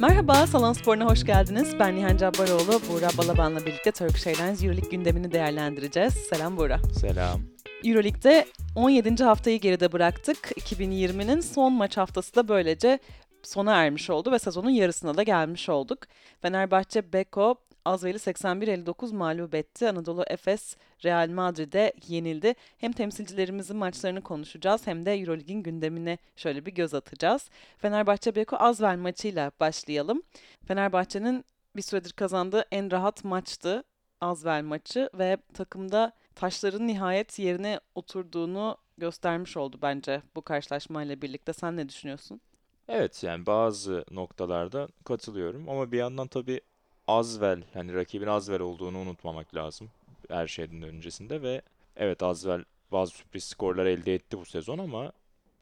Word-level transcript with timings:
Merhaba, 0.00 0.46
Salon 0.46 0.72
Spor'una 0.72 1.10
hoş 1.10 1.24
geldiniz. 1.24 1.78
Ben 1.78 1.96
Nihan 1.96 2.16
Cabbaroğlu, 2.16 2.80
Buğra 2.88 3.08
Balaban'la 3.18 3.66
birlikte 3.66 3.92
Turkish 3.92 4.26
Airlines 4.26 4.62
Euroleague 4.62 4.90
gündemini 4.90 5.32
değerlendireceğiz. 5.32 6.14
Selam 6.14 6.56
Buğra. 6.56 6.78
Selam. 7.00 7.40
Euroleague'de 7.84 8.46
17. 8.74 9.24
haftayı 9.24 9.60
geride 9.60 9.92
bıraktık. 9.92 10.38
2020'nin 10.38 11.40
son 11.40 11.72
maç 11.72 11.96
haftası 11.96 12.34
da 12.34 12.48
böylece 12.48 12.98
sona 13.42 13.72
ermiş 13.72 14.10
oldu 14.10 14.32
ve 14.32 14.38
sezonun 14.38 14.70
yarısına 14.70 15.16
da 15.16 15.22
gelmiş 15.22 15.68
olduk. 15.68 15.98
Fenerbahçe 16.42 17.12
Beko 17.12 17.54
Azveli 17.84 18.16
81-59 18.16 19.14
mağlup 19.14 19.54
etti. 19.54 19.88
Anadolu 19.88 20.24
Efes 20.26 20.76
Real 21.04 21.28
Madrid'e 21.28 21.92
yenildi. 22.08 22.54
Hem 22.78 22.92
temsilcilerimizin 22.92 23.76
maçlarını 23.76 24.20
konuşacağız 24.20 24.86
hem 24.86 25.06
de 25.06 25.14
Eurolig'in 25.14 25.62
gündemine 25.62 26.18
şöyle 26.36 26.66
bir 26.66 26.72
göz 26.72 26.94
atacağız. 26.94 27.50
Fenerbahçe 27.78 28.34
Beko 28.34 28.56
Azvel 28.56 28.96
maçıyla 28.98 29.52
başlayalım. 29.60 30.22
Fenerbahçe'nin 30.66 31.44
bir 31.76 31.82
süredir 31.82 32.12
kazandığı 32.12 32.64
en 32.70 32.90
rahat 32.90 33.24
maçtı 33.24 33.84
Azvel 34.20 34.62
maçı 34.62 35.10
ve 35.14 35.36
takımda 35.54 36.12
taşların 36.34 36.86
nihayet 36.86 37.38
yerine 37.38 37.80
oturduğunu 37.94 38.76
göstermiş 38.98 39.56
oldu 39.56 39.78
bence 39.82 40.22
bu 40.36 40.42
karşılaşmayla 40.42 41.22
birlikte. 41.22 41.52
Sen 41.52 41.76
ne 41.76 41.88
düşünüyorsun? 41.88 42.40
Evet 42.88 43.22
yani 43.22 43.46
bazı 43.46 44.04
noktalarda 44.10 44.88
katılıyorum 45.04 45.68
ama 45.68 45.92
bir 45.92 45.98
yandan 45.98 46.28
tabii 46.28 46.60
Azvel 47.10 47.62
hani 47.74 47.94
rakibin 47.94 48.26
Azvel 48.26 48.60
olduğunu 48.60 48.98
unutmamak 48.98 49.54
lazım 49.54 49.90
her 50.28 50.46
şeyden 50.46 50.82
öncesinde 50.82 51.42
ve 51.42 51.62
evet 51.96 52.22
Azvel 52.22 52.64
bazı 52.92 53.12
sürpriz 53.12 53.44
skorlar 53.44 53.86
elde 53.86 54.14
etti 54.14 54.38
bu 54.38 54.44
sezon 54.44 54.78
ama 54.78 55.12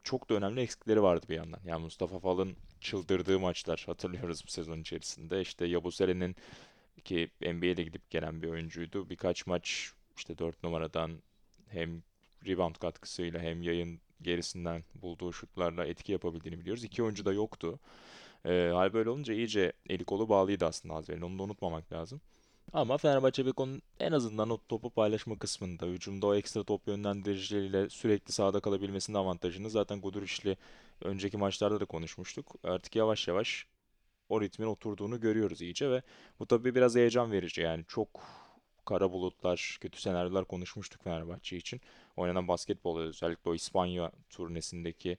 çok 0.03 0.29
da 0.29 0.33
önemli 0.33 0.61
eksikleri 0.61 1.03
vardı 1.03 1.25
bir 1.29 1.35
yandan. 1.35 1.59
Yani 1.65 1.81
Mustafa 1.81 2.19
Fal'ın 2.19 2.55
çıldırdığı 2.81 3.39
maçlar 3.39 3.83
hatırlıyoruz 3.85 4.43
bu 4.47 4.51
sezon 4.51 4.79
içerisinde. 4.79 5.41
İşte 5.41 5.65
Yabusere'nin 5.65 6.35
ki 7.05 7.29
NBA'de 7.41 7.83
gidip 7.83 8.09
gelen 8.09 8.41
bir 8.41 8.47
oyuncuydu. 8.47 9.09
Birkaç 9.09 9.47
maç 9.47 9.91
işte 10.17 10.37
4 10.37 10.63
numaradan 10.63 11.11
hem 11.67 12.03
rebound 12.47 12.75
katkısıyla 12.75 13.39
hem 13.39 13.61
yayın 13.61 13.99
gerisinden 14.21 14.83
bulduğu 14.95 15.33
şutlarla 15.33 15.85
etki 15.85 16.11
yapabildiğini 16.11 16.59
biliyoruz. 16.59 16.83
İki 16.83 17.03
oyuncu 17.03 17.25
da 17.25 17.33
yoktu. 17.33 17.79
E, 18.45 18.69
hal 18.73 18.93
böyle 18.93 19.09
olunca 19.09 19.33
iyice 19.33 19.73
eli 19.89 20.05
kolu 20.05 20.29
bağlıydı 20.29 20.65
aslında 20.65 20.93
Azvel'in. 20.93 21.21
Onu 21.21 21.39
da 21.39 21.43
unutmamak 21.43 21.93
lazım. 21.93 22.21
Ama 22.73 22.97
Fenerbahçe 22.97 23.45
Beko'nun 23.45 23.81
en 23.99 24.11
azından 24.11 24.49
o 24.49 24.57
topu 24.69 24.89
paylaşma 24.89 25.39
kısmında, 25.39 25.85
hücumda 25.85 26.27
o 26.27 26.35
ekstra 26.35 26.63
top 26.63 26.87
yönlendiricileriyle 26.87 27.89
sürekli 27.89 28.31
sahada 28.31 28.59
kalabilmesinin 28.59 29.17
avantajını 29.17 29.69
zaten 29.69 30.01
Guduric'li 30.01 30.57
önceki 31.01 31.37
maçlarda 31.37 31.79
da 31.79 31.85
konuşmuştuk. 31.85 32.55
Artık 32.63 32.95
yavaş 32.95 33.27
yavaş 33.27 33.65
o 34.29 34.41
ritmin 34.41 34.67
oturduğunu 34.67 35.19
görüyoruz 35.19 35.61
iyice 35.61 35.91
ve 35.91 36.01
bu 36.39 36.45
tabii 36.45 36.75
biraz 36.75 36.95
heyecan 36.95 37.31
verici. 37.31 37.61
Yani 37.61 37.85
çok 37.87 38.09
kara 38.85 39.11
bulutlar, 39.11 39.77
kötü 39.81 40.01
senaryolar 40.01 40.45
konuşmuştuk 40.45 41.03
Fenerbahçe 41.03 41.57
için. 41.57 41.81
Oynanan 42.17 42.47
basketbol 42.47 42.99
özellikle 42.99 43.49
o 43.49 43.55
İspanya 43.55 44.11
turnesindeki 44.29 45.17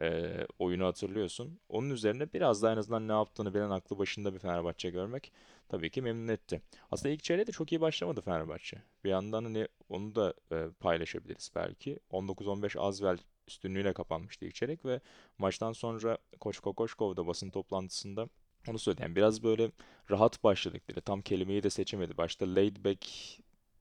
e, 0.00 0.32
oyunu 0.58 0.86
hatırlıyorsun. 0.86 1.58
Onun 1.68 1.90
üzerine 1.90 2.32
biraz 2.32 2.62
daha 2.62 2.72
en 2.72 2.76
azından 2.76 3.08
ne 3.08 3.12
yaptığını 3.12 3.54
bilen 3.54 3.70
aklı 3.70 3.98
başında 3.98 4.34
bir 4.34 4.38
Fenerbahçe 4.38 4.90
görmek 4.90 5.32
tabii 5.68 5.90
ki 5.90 6.02
memnun 6.02 6.28
etti. 6.28 6.62
Aslında 6.90 7.14
ilk 7.14 7.22
çeyreğe 7.22 7.46
de 7.46 7.52
çok 7.52 7.72
iyi 7.72 7.80
başlamadı 7.80 8.20
Fenerbahçe. 8.20 8.82
Bir 9.04 9.10
yandan 9.10 9.44
hani 9.44 9.68
onu 9.88 10.14
da 10.14 10.34
e, 10.52 10.68
paylaşabiliriz 10.80 11.50
belki. 11.54 11.98
19-15 12.10 12.78
Azvel 12.78 13.18
üstünlüğüyle 13.48 13.92
kapanmıştı 13.92 14.44
ilk 14.44 14.54
çeyrek 14.54 14.84
ve 14.84 15.00
maçtan 15.38 15.72
sonra 15.72 16.18
Koç 16.40 16.58
Kokoşkov 16.58 17.16
da 17.16 17.26
basın 17.26 17.50
toplantısında 17.50 18.28
onu 18.68 18.78
söyledi. 18.78 19.02
Yani 19.02 19.16
biraz 19.16 19.42
böyle 19.42 19.70
rahat 20.10 20.44
başladık 20.44 20.88
dedi. 20.88 21.00
Tam 21.00 21.22
kelimeyi 21.22 21.62
de 21.62 21.70
seçemedi. 21.70 22.16
Başta 22.16 22.54
laid 22.54 22.76
back 22.84 23.06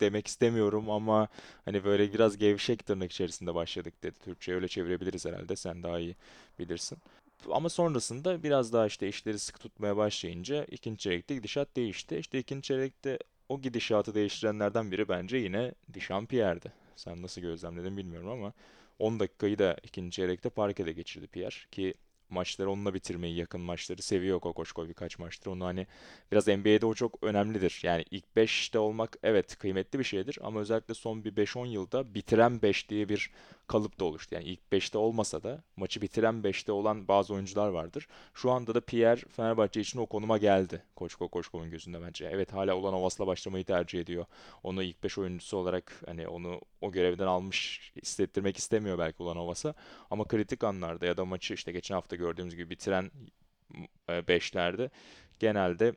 demek 0.02 0.28
istemiyorum 0.28 0.90
ama 0.90 1.28
hani 1.66 1.84
böyle 1.84 2.14
biraz 2.14 2.38
gevşek 2.38 2.86
tırnak 2.86 3.12
içerisinde 3.12 3.56
başladık 3.56 4.04
dedi. 4.04 4.20
Türkçe 4.20 4.56
öyle 4.56 4.68
çevirebiliriz 4.68 5.26
herhalde. 5.26 5.56
Sen 5.56 5.84
daha 5.84 6.00
iyi 6.00 6.16
bilirsin. 6.60 6.98
Ama 7.52 7.70
sonrasında 7.70 8.44
biraz 8.44 8.74
daha 8.74 8.88
işte 8.88 9.08
işleri 9.08 9.40
sıkı 9.40 9.60
tutmaya 9.60 9.98
başlayınca 9.98 10.66
ikinci 10.66 11.00
çeyrekte 11.00 11.36
gidişat 11.36 11.76
değişti. 11.76 12.18
İşte 12.18 12.40
ikinci 12.40 12.62
çeyrekte 12.62 13.20
o 13.50 13.62
gidişatı 13.62 14.16
değiştirenlerden 14.16 14.92
biri 14.92 15.10
bence 15.10 15.38
yine 15.38 15.72
Dişampierre'di. 15.94 16.72
Sen 16.96 17.22
nasıl 17.22 17.42
gözlemledin 17.42 17.98
bilmiyorum 17.98 18.30
ama 18.30 18.54
10 19.00 19.20
dakikayı 19.20 19.60
da 19.60 19.78
ikinci 19.84 20.16
çeyrekte 20.16 20.50
parkede 20.50 20.92
geçirdi 20.92 21.28
Pierre 21.28 21.56
ki 21.72 21.94
maçları 22.31 22.72
onunla 22.72 22.94
bitirmeyi, 22.94 23.35
yakın 23.35 23.62
maçları 23.62 24.01
seviyor 24.01 24.40
Kokoşko 24.40 24.88
birkaç 24.90 25.19
maçtır. 25.19 25.51
Onu 25.51 25.66
hani 25.66 25.88
biraz 26.31 26.47
NBA'de 26.47 26.85
o 26.85 26.94
çok 26.94 27.23
önemlidir. 27.23 27.79
Yani 27.84 28.06
ilk 28.12 28.25
5'te 28.35 28.79
olmak 28.79 29.17
evet 29.23 29.57
kıymetli 29.57 30.00
bir 30.00 30.03
şeydir 30.03 30.38
ama 30.41 30.59
özellikle 30.59 30.94
son 30.94 31.23
bir 31.23 31.35
5-10 31.35 31.68
yılda 31.68 32.13
bitiren 32.13 32.62
5 32.62 32.89
diye 32.89 33.09
bir 33.09 33.31
kalıp 33.69 34.00
da 34.00 34.06
oluştu. 34.06 34.35
Yani 34.35 34.46
ilk 34.46 34.59
5'te 34.72 34.97
olmasa 34.97 35.44
da 35.44 35.63
maçı 35.75 36.02
bitiren 36.02 36.35
5'te 36.35 36.72
olan 36.72 37.07
bazı 37.07 37.34
oyuncular 37.34 37.68
vardır. 37.68 38.07
Şu 38.34 38.52
anda 38.52 38.75
da 38.75 38.81
Pierre 38.81 39.22
Fenerbahçe 39.30 39.81
için 39.81 40.00
o 40.00 40.06
konuma 40.06 40.38
geldi. 40.38 40.84
Koçko 40.96 41.28
Koçko'nun 41.30 41.69
gözünde 41.72 42.02
bence. 42.02 42.30
Evet 42.31 42.53
hala 42.53 42.75
olan 42.75 42.94
Ovas'la 42.94 43.28
başlamayı 43.28 43.63
tercih 43.63 44.00
ediyor. 44.00 44.25
Onu 44.63 44.84
ilk 44.84 45.03
5 45.03 45.18
oyuncusu 45.18 45.57
olarak 45.57 46.03
hani 46.06 46.28
onu 46.28 46.62
o 46.81 46.91
görevden 46.91 47.28
almış 47.28 47.91
hissettirmek 48.03 48.57
istemiyor 48.57 48.97
belki 48.97 49.24
olan 49.24 49.38
Ovas'a. 49.38 49.74
Ama 50.12 50.28
kritik 50.28 50.63
anlarda 50.63 51.06
ya 51.06 51.18
da 51.18 51.25
maçı 51.25 51.53
işte 51.53 51.72
geçen 51.72 51.96
hafta 51.96 52.16
gördüğümüz 52.16 52.56
gibi 52.56 52.69
bitiren 52.69 53.12
5'lerde 54.09 54.90
genelde 55.40 55.94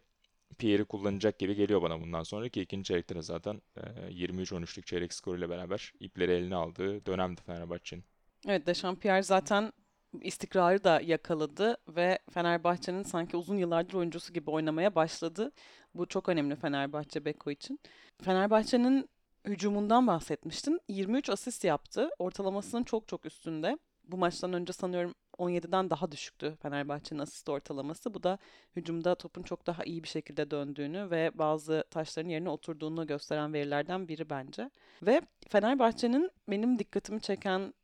Pierre'i 0.58 0.84
kullanacak 0.84 1.38
gibi 1.38 1.54
geliyor 1.54 1.82
bana 1.82 2.00
bundan 2.00 2.22
sonra 2.22 2.48
ki 2.48 2.60
ikinci 2.60 2.84
çeyrekte 2.84 3.14
de 3.14 3.22
zaten 3.22 3.62
23-13'lük 4.10 4.86
çeyrek 4.86 5.12
skoruyla 5.12 5.50
beraber 5.50 5.92
ipleri 6.00 6.32
eline 6.32 6.56
aldığı 6.56 7.06
dönemdi 7.06 7.40
Fenerbahçe'nin. 7.42 8.04
Evet 8.48 8.66
Dechampierre 8.66 9.22
zaten 9.22 9.72
istikrarı 10.20 10.84
da 10.84 11.00
yakaladı 11.00 11.76
ve 11.88 12.18
Fenerbahçe'nin 12.30 13.02
sanki 13.02 13.36
uzun 13.36 13.56
yıllardır 13.56 13.94
oyuncusu 13.94 14.32
gibi 14.32 14.50
oynamaya 14.50 14.94
başladı. 14.94 15.52
Bu 15.94 16.06
çok 16.06 16.28
önemli 16.28 16.56
Fenerbahçe 16.56 17.24
Beko 17.24 17.50
için. 17.50 17.80
Fenerbahçe'nin 18.22 19.08
hücumundan 19.46 20.06
bahsetmiştin. 20.06 20.80
23 20.88 21.30
asist 21.30 21.64
yaptı. 21.64 22.10
Ortalamasının 22.18 22.84
çok 22.84 23.08
çok 23.08 23.26
üstünde. 23.26 23.78
Bu 24.04 24.16
maçtan 24.16 24.52
önce 24.52 24.72
sanıyorum 24.72 25.14
17'den 25.38 25.90
daha 25.90 26.12
düşüktü 26.12 26.56
Fenerbahçe'nin 26.62 27.20
asist 27.20 27.48
ortalaması. 27.48 28.14
Bu 28.14 28.22
da 28.22 28.38
hücumda 28.76 29.14
topun 29.14 29.42
çok 29.42 29.66
daha 29.66 29.84
iyi 29.84 30.02
bir 30.02 30.08
şekilde 30.08 30.50
döndüğünü 30.50 31.10
ve 31.10 31.30
bazı 31.34 31.84
taşların 31.90 32.30
yerine 32.30 32.50
oturduğunu 32.50 33.06
gösteren 33.06 33.52
verilerden 33.52 34.08
biri 34.08 34.30
bence. 34.30 34.70
Ve 35.02 35.22
Fenerbahçe'nin 35.48 36.30
benim 36.48 36.78
dikkatimi 36.78 37.20
çeken 37.20 37.74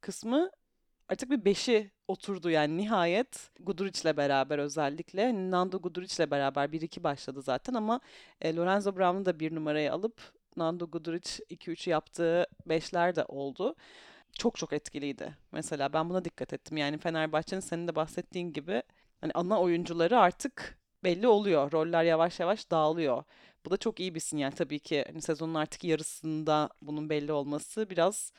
kısmı 0.00 0.50
artık 1.08 1.30
bir 1.30 1.44
beşi 1.44 1.90
oturdu 2.08 2.50
yani 2.50 2.76
nihayet 2.76 3.50
Guduric'le 3.60 4.16
beraber 4.16 4.58
özellikle 4.58 5.50
Nando 5.50 5.78
Guduric'le 5.78 6.30
beraber 6.30 6.68
1-2 6.68 7.02
başladı 7.02 7.42
zaten 7.42 7.74
ama 7.74 8.00
e, 8.40 8.56
Lorenzo 8.56 8.96
Brown'u 8.96 9.24
da 9.24 9.40
bir 9.40 9.54
numaraya 9.54 9.92
alıp 9.92 10.32
Nando 10.56 10.90
Guduric 10.90 11.30
2-3 11.50 11.90
yaptığı 11.90 12.46
beşler 12.66 13.16
de 13.16 13.24
oldu 13.24 13.74
çok 14.38 14.56
çok 14.56 14.72
etkiliydi. 14.72 15.36
Mesela 15.52 15.92
ben 15.92 16.10
buna 16.10 16.24
dikkat 16.24 16.52
ettim. 16.52 16.76
Yani 16.76 16.98
Fenerbahçe'nin 16.98 17.60
senin 17.60 17.88
de 17.88 17.94
bahsettiğin 17.96 18.52
gibi 18.52 18.82
hani 19.20 19.32
ana 19.34 19.60
oyuncuları 19.60 20.18
artık 20.18 20.78
belli 21.04 21.28
oluyor. 21.28 21.72
Roller 21.72 22.04
yavaş 22.04 22.40
yavaş 22.40 22.70
dağılıyor. 22.70 23.24
Bu 23.66 23.70
da 23.70 23.76
çok 23.76 24.00
iyi 24.00 24.14
bir 24.14 24.20
sinyal 24.20 24.50
tabii 24.50 24.78
ki. 24.78 25.04
Hani 25.06 25.22
sezonun 25.22 25.54
artık 25.54 25.84
yarısında 25.84 26.70
bunun 26.82 27.10
belli 27.10 27.32
olması 27.32 27.90
biraz 27.90 28.32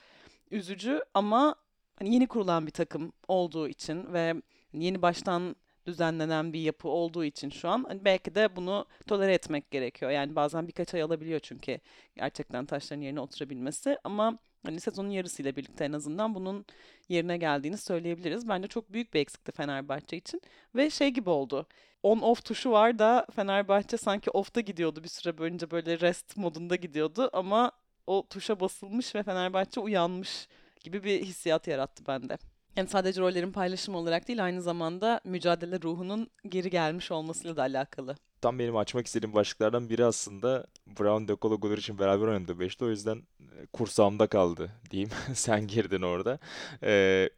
üzücü 0.52 1.04
ama 1.14 1.56
hani 1.96 2.14
yeni 2.14 2.28
kurulan 2.28 2.68
bir 2.68 2.72
takım 2.72 3.14
olduğu 3.28 3.68
için 3.68 4.14
ve 4.14 4.34
yeni 4.74 5.02
baştan 5.02 5.56
düzenlenen 5.88 6.54
bir 6.54 6.60
yapı 6.60 6.88
olduğu 6.90 7.24
için 7.24 7.50
şu 7.50 7.70
an 7.70 7.86
hani 7.88 8.06
belki 8.06 8.36
de 8.36 8.56
bunu 8.56 8.86
tolere 9.08 9.34
etmek 9.34 9.72
gerekiyor. 9.72 10.12
Yani 10.12 10.36
bazen 10.36 10.68
birkaç 10.68 10.94
ay 10.94 11.02
alabiliyor 11.02 11.40
çünkü 11.40 11.80
gerçekten 12.16 12.66
taşların 12.66 13.02
yerine 13.02 13.20
oturabilmesi 13.20 13.98
ama 14.04 14.40
hani 14.66 14.80
sezonun 14.80 15.10
yarısıyla 15.10 15.56
birlikte 15.56 15.86
en 15.86 15.94
azından 15.94 16.36
bunun 16.36 16.66
yerine 17.10 17.38
geldiğini 17.38 17.78
söyleyebiliriz. 17.78 18.48
Bence 18.50 18.68
çok 18.68 18.94
büyük 18.94 19.14
bir 19.14 19.20
eksikti 19.20 19.52
Fenerbahçe 19.52 20.18
için 20.18 20.42
ve 20.76 20.90
şey 20.90 21.10
gibi 21.10 21.30
oldu. 21.30 21.68
On 22.04 22.20
off 22.20 22.46
tuşu 22.46 22.72
var 22.72 23.00
da 23.00 23.28
Fenerbahçe 23.36 23.98
sanki 23.98 24.32
off'ta 24.32 24.62
gidiyordu 24.62 25.04
bir 25.04 25.10
süre 25.10 25.38
boyunca 25.38 25.72
böyle 25.72 26.00
rest 26.00 26.38
modunda 26.38 26.76
gidiyordu 26.76 27.30
ama 27.34 27.72
o 28.08 28.28
tuşa 28.30 28.60
basılmış 28.60 29.16
ve 29.16 29.24
Fenerbahçe 29.24 29.80
uyanmış 29.80 30.48
gibi 30.84 31.04
bir 31.04 31.22
hissiyat 31.22 31.68
yarattı 31.68 32.04
bende. 32.08 32.38
Yani 32.78 32.90
sadece 32.90 33.22
rollerin 33.22 33.52
paylaşımı 33.52 33.98
olarak 33.98 34.28
değil 34.28 34.44
aynı 34.46 34.62
zamanda 34.62 35.22
mücadele 35.24 35.82
ruhunun 35.82 36.30
geri 36.50 36.70
gelmiş 36.70 37.12
olmasıyla 37.12 37.58
da 37.58 37.62
alakalı. 37.62 38.16
Tam 38.42 38.60
benim 38.60 38.78
açmak 38.78 39.08
istediğim 39.08 39.34
başlıklardan 39.34 39.90
biri 39.90 40.06
aslında 40.06 40.68
Brown, 40.88 41.28
De 41.28 41.36
Colo, 41.42 41.76
için 41.76 42.00
beraber 42.00 42.28
oynadı 42.28 42.52
5'te. 42.52 42.86
O 42.86 42.90
yüzden 42.90 43.18
e, 43.40 43.66
kursağımda 43.74 44.28
kaldı 44.28 44.72
diyeyim. 44.92 45.10
Sen 45.34 45.68
girdin 45.68 46.02
orada. 46.02 46.40
Ee, 46.84 47.30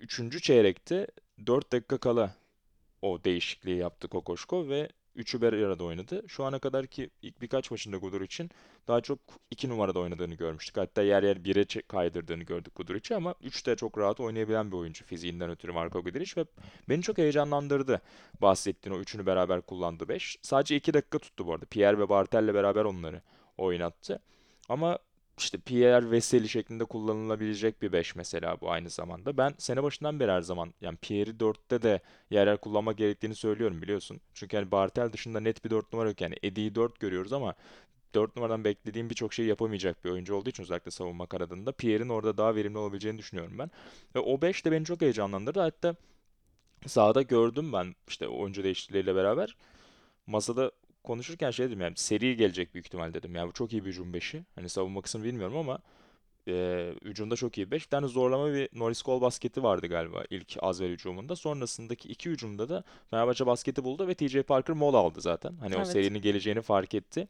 üçüncü 0.00 0.40
çeyrekte 0.40 1.06
4 1.46 1.72
dakika 1.72 1.98
kala 1.98 2.34
o 3.02 3.24
değişikliği 3.24 3.76
yaptı 3.76 4.08
Kokoşko 4.08 4.68
ve 4.68 4.88
üçü 5.14 5.42
bir 5.42 5.52
arada 5.52 5.84
oynadı. 5.84 6.24
Şu 6.28 6.44
ana 6.44 6.58
kadar 6.58 6.86
ki 6.86 7.10
ilk 7.22 7.42
birkaç 7.42 7.70
maçında 7.70 7.96
Gudur 7.96 8.20
için 8.20 8.50
daha 8.88 9.00
çok 9.00 9.18
iki 9.50 9.68
numarada 9.68 10.00
oynadığını 10.00 10.34
görmüştük. 10.34 10.76
Hatta 10.76 11.02
yer 11.02 11.22
yer 11.22 11.36
1'e 11.36 11.62
çe- 11.62 11.82
kaydırdığını 11.82 12.42
gördük 12.42 12.74
Guduric'i 12.74 13.16
ama 13.16 13.32
3'te 13.32 13.76
çok 13.76 13.98
rahat 13.98 14.20
oynayabilen 14.20 14.72
bir 14.72 14.76
oyuncu 14.76 15.04
fiziğinden 15.04 15.50
ötürü 15.50 15.72
Marko 15.72 16.02
Guduric 16.02 16.40
ve 16.40 16.44
beni 16.88 17.02
çok 17.02 17.18
heyecanlandırdı 17.18 18.00
bahsettiğin 18.40 18.96
o 18.96 18.98
üçünü 18.98 19.26
beraber 19.26 19.60
kullandı 19.60 20.08
5. 20.08 20.38
Sadece 20.42 20.76
2 20.76 20.94
dakika 20.94 21.18
tuttu 21.18 21.46
bu 21.46 21.52
arada. 21.52 21.66
Pierre 21.66 21.98
ve 21.98 22.08
Bartel'le 22.08 22.54
beraber 22.54 22.84
onları 22.84 23.22
oynattı. 23.58 24.22
Ama 24.68 24.98
işte 25.38 25.58
Pierre 25.58 26.10
Veseli 26.10 26.48
şeklinde 26.48 26.84
kullanılabilecek 26.84 27.82
bir 27.82 27.92
5 27.92 28.16
mesela 28.16 28.60
bu 28.60 28.70
aynı 28.70 28.90
zamanda. 28.90 29.36
Ben 29.36 29.54
sene 29.58 29.82
başından 29.82 30.20
beri 30.20 30.30
her 30.30 30.40
zaman 30.40 30.74
yani 30.80 30.96
Pierre'i 30.96 31.34
4'te 31.40 31.82
de 31.82 32.00
yer 32.30 32.46
yer 32.46 32.56
kullanmak 32.56 32.98
gerektiğini 32.98 33.34
söylüyorum 33.34 33.82
biliyorsun. 33.82 34.20
Çünkü 34.34 34.56
hani 34.56 34.70
Bartel 34.70 35.12
dışında 35.12 35.40
net 35.40 35.64
bir 35.64 35.70
4 35.70 35.92
numara 35.92 36.08
yok. 36.08 36.20
Yani 36.20 36.34
Eddie'yi 36.42 36.74
4 36.74 37.00
görüyoruz 37.00 37.32
ama 37.32 37.54
4 38.14 38.36
numaradan 38.36 38.64
beklediğim 38.64 39.10
birçok 39.10 39.34
şeyi 39.34 39.48
yapamayacak 39.48 40.04
bir 40.04 40.10
oyuncu 40.10 40.34
olduğu 40.34 40.50
için 40.50 40.62
özellikle 40.62 40.90
savunma 40.90 41.26
kanadında 41.26 41.72
Pierre'in 41.72 42.08
orada 42.08 42.36
daha 42.36 42.54
verimli 42.54 42.78
olabileceğini 42.78 43.18
düşünüyorum 43.18 43.58
ben. 43.58 43.70
Ve 44.14 44.18
o 44.18 44.42
5 44.42 44.64
de 44.64 44.72
beni 44.72 44.84
çok 44.84 45.00
heyecanlandırdı. 45.00 45.60
Hatta 45.60 45.96
sahada 46.86 47.22
gördüm 47.22 47.72
ben 47.72 47.94
işte 48.08 48.28
oyuncu 48.28 48.64
değişiklikleriyle 48.64 49.14
beraber. 49.14 49.56
Masada 50.26 50.72
konuşurken 51.04 51.50
şey 51.50 51.66
dedim 51.66 51.80
yani 51.80 51.96
seri 51.96 52.36
gelecek 52.36 52.74
büyük 52.74 52.86
ihtimal 52.86 53.14
dedim. 53.14 53.34
Yani 53.34 53.48
bu 53.48 53.52
çok 53.52 53.72
iyi 53.72 53.84
bir 53.84 53.90
hücum 53.90 54.12
beşi. 54.12 54.44
Hani 54.54 54.68
savunma 54.68 55.02
kısmını 55.02 55.24
bilmiyorum 55.24 55.56
ama 55.56 55.78
e, 56.48 56.88
hücumda 57.04 57.36
çok 57.36 57.58
iyi 57.58 57.70
5. 57.70 57.84
Bir 57.84 57.90
tane 57.90 58.06
zorlama 58.06 58.52
bir 58.52 58.68
Norris 58.72 59.02
Cole 59.02 59.20
basketi 59.20 59.62
vardı 59.62 59.86
galiba 59.86 60.24
ilk 60.30 60.56
Azver 60.60 60.90
hücumunda. 60.90 61.36
Sonrasındaki 61.36 62.08
iki 62.08 62.30
hücumda 62.30 62.68
da 62.68 62.84
Fenerbahçe 63.10 63.46
basketi 63.46 63.84
buldu 63.84 64.08
ve 64.08 64.14
TJ 64.14 64.42
Parker 64.42 64.76
mola 64.76 64.98
aldı 64.98 65.20
zaten. 65.20 65.56
Hani 65.60 65.74
o 65.76 65.78
Evet. 65.78 65.88
serinin 65.88 66.22
geleceğini 66.22 66.62
fark 66.62 66.94
etti. 66.94 67.28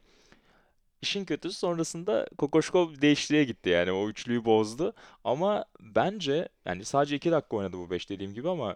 İşin 1.01 1.25
kötüsü 1.25 1.57
sonrasında 1.57 2.27
Kokoşkov 2.37 2.89
değişikliğe 3.01 3.43
gitti 3.43 3.69
yani 3.69 3.91
o 3.91 4.09
üçlüyü 4.09 4.45
bozdu. 4.45 4.93
Ama 5.23 5.65
bence 5.79 6.49
yani 6.65 6.85
sadece 6.85 7.15
2 7.15 7.31
dakika 7.31 7.57
oynadı 7.57 7.77
bu 7.77 7.89
5 7.89 8.09
dediğim 8.09 8.33
gibi 8.33 8.49
ama 8.49 8.75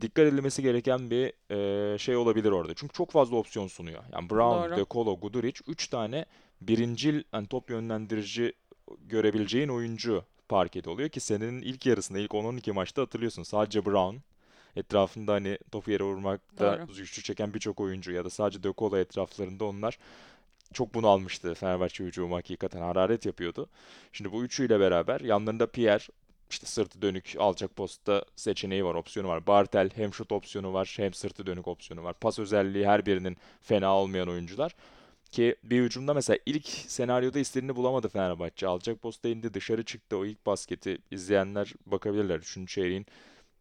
dikkat 0.00 0.26
edilmesi 0.26 0.62
gereken 0.62 1.10
bir 1.10 1.32
e, 1.50 1.98
şey 1.98 2.16
olabilir 2.16 2.50
orada. 2.50 2.74
Çünkü 2.74 2.92
çok 2.92 3.10
fazla 3.10 3.36
opsiyon 3.36 3.66
sunuyor. 3.66 4.02
Yani 4.12 4.30
Brown, 4.30 4.70
Doğru. 4.70 4.76
De 4.76 4.84
Colo, 4.90 5.20
Guduric 5.20 5.60
3 5.66 5.88
tane 5.88 6.24
birincil 6.60 7.22
hani 7.32 7.46
top 7.46 7.70
yönlendirici 7.70 8.52
görebileceğin 9.00 9.68
oyuncu 9.68 10.24
parkede 10.48 10.90
oluyor 10.90 11.08
ki 11.08 11.20
senenin 11.20 11.62
ilk 11.62 11.86
yarısında 11.86 12.18
ilk 12.18 12.30
10-12 12.30 12.72
maçta 12.72 13.02
hatırlıyorsun 13.02 13.42
sadece 13.42 13.84
Brown 13.84 14.16
etrafında 14.76 15.32
hani 15.32 15.58
topu 15.72 15.90
yere 15.90 16.04
vurmakta 16.04 16.86
güçlü 16.96 17.22
çeken 17.22 17.54
birçok 17.54 17.80
oyuncu 17.80 18.12
ya 18.12 18.24
da 18.24 18.30
sadece 18.30 18.62
De 18.62 18.72
Colo 18.78 18.96
etraflarında 18.96 19.64
onlar 19.64 19.98
çok 20.72 20.94
bunalmıştı 20.94 21.54
Fenerbahçe 21.54 22.04
hücumu 22.04 22.36
hakikaten 22.36 22.80
hararet 22.80 23.26
yapıyordu. 23.26 23.68
Şimdi 24.12 24.32
bu 24.32 24.44
üçüyle 24.44 24.80
beraber 24.80 25.20
yanlarında 25.20 25.66
Pierre 25.66 26.04
işte 26.50 26.66
sırtı 26.66 27.02
dönük 27.02 27.34
alçak 27.38 27.76
postta 27.76 28.24
seçeneği 28.36 28.84
var, 28.84 28.94
opsiyonu 28.94 29.28
var. 29.28 29.46
Bartel 29.46 29.90
hem 29.94 30.14
şut 30.14 30.32
opsiyonu 30.32 30.72
var 30.72 30.94
hem 30.96 31.14
sırtı 31.14 31.46
dönük 31.46 31.68
opsiyonu 31.68 32.04
var. 32.04 32.14
Pas 32.14 32.38
özelliği 32.38 32.86
her 32.86 33.06
birinin 33.06 33.36
fena 33.60 33.96
olmayan 33.96 34.28
oyuncular. 34.28 34.74
Ki 35.30 35.56
bir 35.62 35.82
hücumda 35.82 36.14
mesela 36.14 36.38
ilk 36.46 36.68
senaryoda 36.68 37.38
istediğini 37.38 37.76
bulamadı 37.76 38.08
Fenerbahçe. 38.08 38.66
Alçak 38.66 39.02
posta 39.02 39.28
indi 39.28 39.54
dışarı 39.54 39.84
çıktı 39.84 40.16
o 40.16 40.24
ilk 40.24 40.46
basketi 40.46 40.98
izleyenler 41.10 41.72
bakabilirler. 41.86 42.38
Üçüncü 42.38 42.74
çeyreğin 42.74 43.06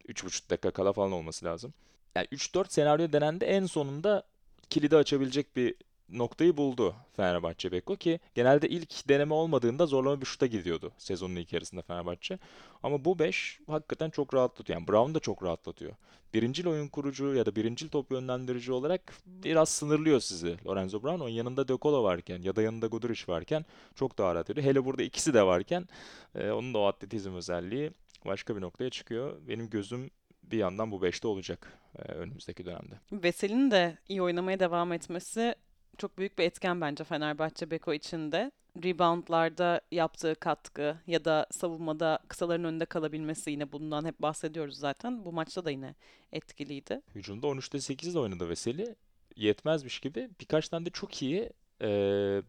3,5 0.08 0.50
dakika 0.50 0.72
kala 0.72 0.94
falan 0.94 1.12
olması 1.12 1.46
lazım. 1.46 1.74
Yani 2.16 2.28
3-4 2.32 2.74
senaryo 2.74 3.12
denendi 3.12 3.46
en 3.46 3.66
sonunda 3.66 4.24
kilidi 4.70 4.98
açabilecek 4.98 5.56
bir 5.56 5.76
noktayı 6.10 6.58
buldu 6.58 6.96
Fenerbahçe 7.16 7.72
Beko 7.72 7.96
ki 7.96 8.20
genelde 8.36 8.70
ilk 8.70 9.10
deneme 9.10 9.34
olmadığında 9.34 9.86
zorlama 9.86 10.22
bir 10.22 10.26
şuta 10.26 10.46
gidiyordu 10.46 10.92
sezonun 10.98 11.36
ilk 11.36 11.54
yarısında 11.54 11.82
Fenerbahçe. 11.82 12.40
Ama 12.84 13.06
bu 13.06 13.20
5 13.20 13.60
hakikaten 13.68 14.10
çok 14.10 14.34
rahatlatıyor. 14.34 14.80
Yani 14.80 14.88
Brown 14.88 15.14
da 15.14 15.20
çok 15.20 15.44
rahatlatıyor. 15.44 15.92
Birincil 16.34 16.68
oyun 16.68 16.88
kurucu 16.88 17.34
ya 17.34 17.46
da 17.46 17.56
birincil 17.56 17.90
top 17.90 18.12
yönlendirici 18.12 18.72
olarak 18.72 19.14
biraz 19.26 19.70
sınırlıyor 19.70 20.20
sizi 20.20 20.58
Lorenzo 20.66 21.04
Brown. 21.04 21.20
Onun 21.20 21.30
yanında 21.30 21.68
De 21.68 21.78
Colo 21.82 22.04
varken 22.04 22.42
ya 22.42 22.56
da 22.56 22.62
yanında 22.62 22.88
Guduric 22.88 23.24
varken 23.28 23.66
çok 23.96 24.18
daha 24.18 24.36
rahat 24.36 24.50
ediyor. 24.50 24.68
Hele 24.68 24.86
burada 24.86 25.04
ikisi 25.04 25.34
de 25.34 25.44
varken 25.44 25.88
e, 26.36 26.52
onun 26.52 26.74
da 26.74 26.78
o 26.78 26.86
atletizm 26.86 27.36
özelliği 27.36 27.92
başka 28.26 28.56
bir 28.56 28.62
noktaya 28.62 28.90
çıkıyor. 28.90 29.38
Benim 29.48 29.70
gözüm 29.70 30.10
bir 30.44 30.58
yandan 30.58 30.92
bu 30.92 30.96
5'te 30.96 31.28
olacak 31.28 31.78
e, 32.00 32.12
önümüzdeki 32.12 32.66
dönemde. 32.66 32.96
Vesel'in 33.12 33.72
de 33.72 33.98
iyi 34.10 34.22
oynamaya 34.22 34.60
devam 34.60 34.94
etmesi 34.94 35.56
çok 35.98 36.18
büyük 36.18 36.40
bir 36.40 36.44
etken 36.44 36.82
bence 36.82 37.04
Fenerbahçe 37.04 37.72
Beko 37.72 37.94
için 37.94 38.32
de. 38.32 38.52
Reboundlarda 38.84 39.82
yaptığı 39.92 40.36
katkı 40.36 40.98
ya 41.08 41.26
da 41.26 41.48
savunmada 41.52 42.20
kısaların 42.28 42.66
önünde 42.66 42.86
kalabilmesi 42.86 43.52
yine 43.52 43.72
bundan 43.72 44.06
hep 44.06 44.22
bahsediyoruz 44.22 44.78
zaten. 44.78 45.26
Bu 45.26 45.32
maçta 45.32 45.66
da 45.66 45.72
yine 45.72 45.96
etkiliydi. 46.32 47.02
Hücumda 47.16 47.48
13'te 47.48 47.80
8 47.80 48.16
de 48.16 48.20
oynadı 48.20 48.50
Veseli. 48.50 48.96
Yetmezmiş 49.36 50.00
gibi 50.00 50.30
birkaç 50.40 50.70
tane 50.70 50.86
de 50.86 50.90
çok 50.90 51.22
iyi 51.22 51.50
e, 51.82 51.88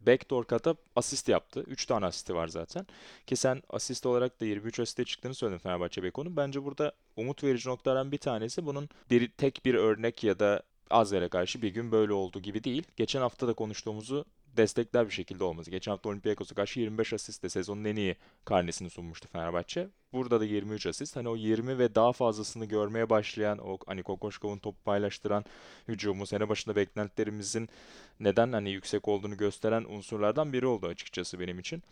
backdoor 0.07 0.45
kata 0.45 0.75
asist 0.97 1.29
yaptı. 1.29 1.65
3 1.67 1.87
tane 1.87 2.07
asisti 2.07 2.35
var 2.35 2.49
zaten. 2.49 2.87
Ki 3.27 3.37
sen 3.37 3.63
asist 3.71 4.07
olarak 4.07 4.41
da 4.41 4.45
23 4.45 4.81
asiste 4.81 5.05
çıktığını 5.05 5.35
söyledin 5.35 5.59
Fenerbahçe 5.59 6.03
Beko'nun. 6.03 6.37
Bence 6.37 6.65
burada 6.65 6.93
umut 7.17 7.45
verici 7.45 7.69
noktalardan 7.69 8.13
bir 8.13 8.19
tanesi 8.19 8.67
bunun 8.67 8.89
bir 9.11 9.29
tek 9.29 9.65
bir 9.65 9.75
örnek 9.75 10.25
ya 10.25 10.39
da 10.39 10.63
Azer'e 10.91 11.29
karşı 11.29 11.63
bir 11.63 11.69
gün 11.69 11.93
böyle 11.93 12.13
olduğu 12.13 12.41
gibi 12.41 12.65
değil. 12.65 12.83
Geçen 12.97 13.21
hafta 13.21 13.49
da 13.49 13.55
konuştuğumuzu 13.55 14.25
destekler 14.57 15.07
bir 15.07 15.13
şekilde 15.13 15.45
olması. 15.45 15.71
Geçen 15.71 15.93
hafta 15.93 16.09
Olympiakos'a 16.09 16.55
karşı 16.55 16.81
25 16.81 17.13
asistle 17.13 17.49
sezonun 17.49 17.85
en 17.85 17.97
iyi 17.97 18.17
karnesini 18.45 18.91
sunmuştu 18.91 19.29
Fenerbahçe. 19.29 19.89
Burada 20.13 20.41
da 20.41 20.45
23 20.45 20.87
asist. 20.87 21.17
Hani 21.17 21.29
o 21.29 21.37
20 21.37 21.79
ve 21.79 21.95
daha 21.95 22.13
fazlasını 22.13 22.65
görmeye 22.65 23.11
başlayan 23.11 23.59
o 23.59 23.79
hani 23.87 24.03
Kokoşkov'un 24.03 24.59
top 24.59 24.85
paylaştıran 24.85 25.45
hücumu 25.89 26.27
sene 26.27 26.49
başında 26.49 26.77
beklentilerimizin 26.77 27.69
neden 28.21 28.53
hani 28.53 28.71
yüksek 28.71 29.09
olduğunu 29.09 29.37
gösteren 29.37 29.85
unsurlardan 29.85 30.53
biri 30.53 30.67
oldu 30.67 30.87
açıkçası 30.87 31.41
benim 31.41 31.59
için. 31.59 31.83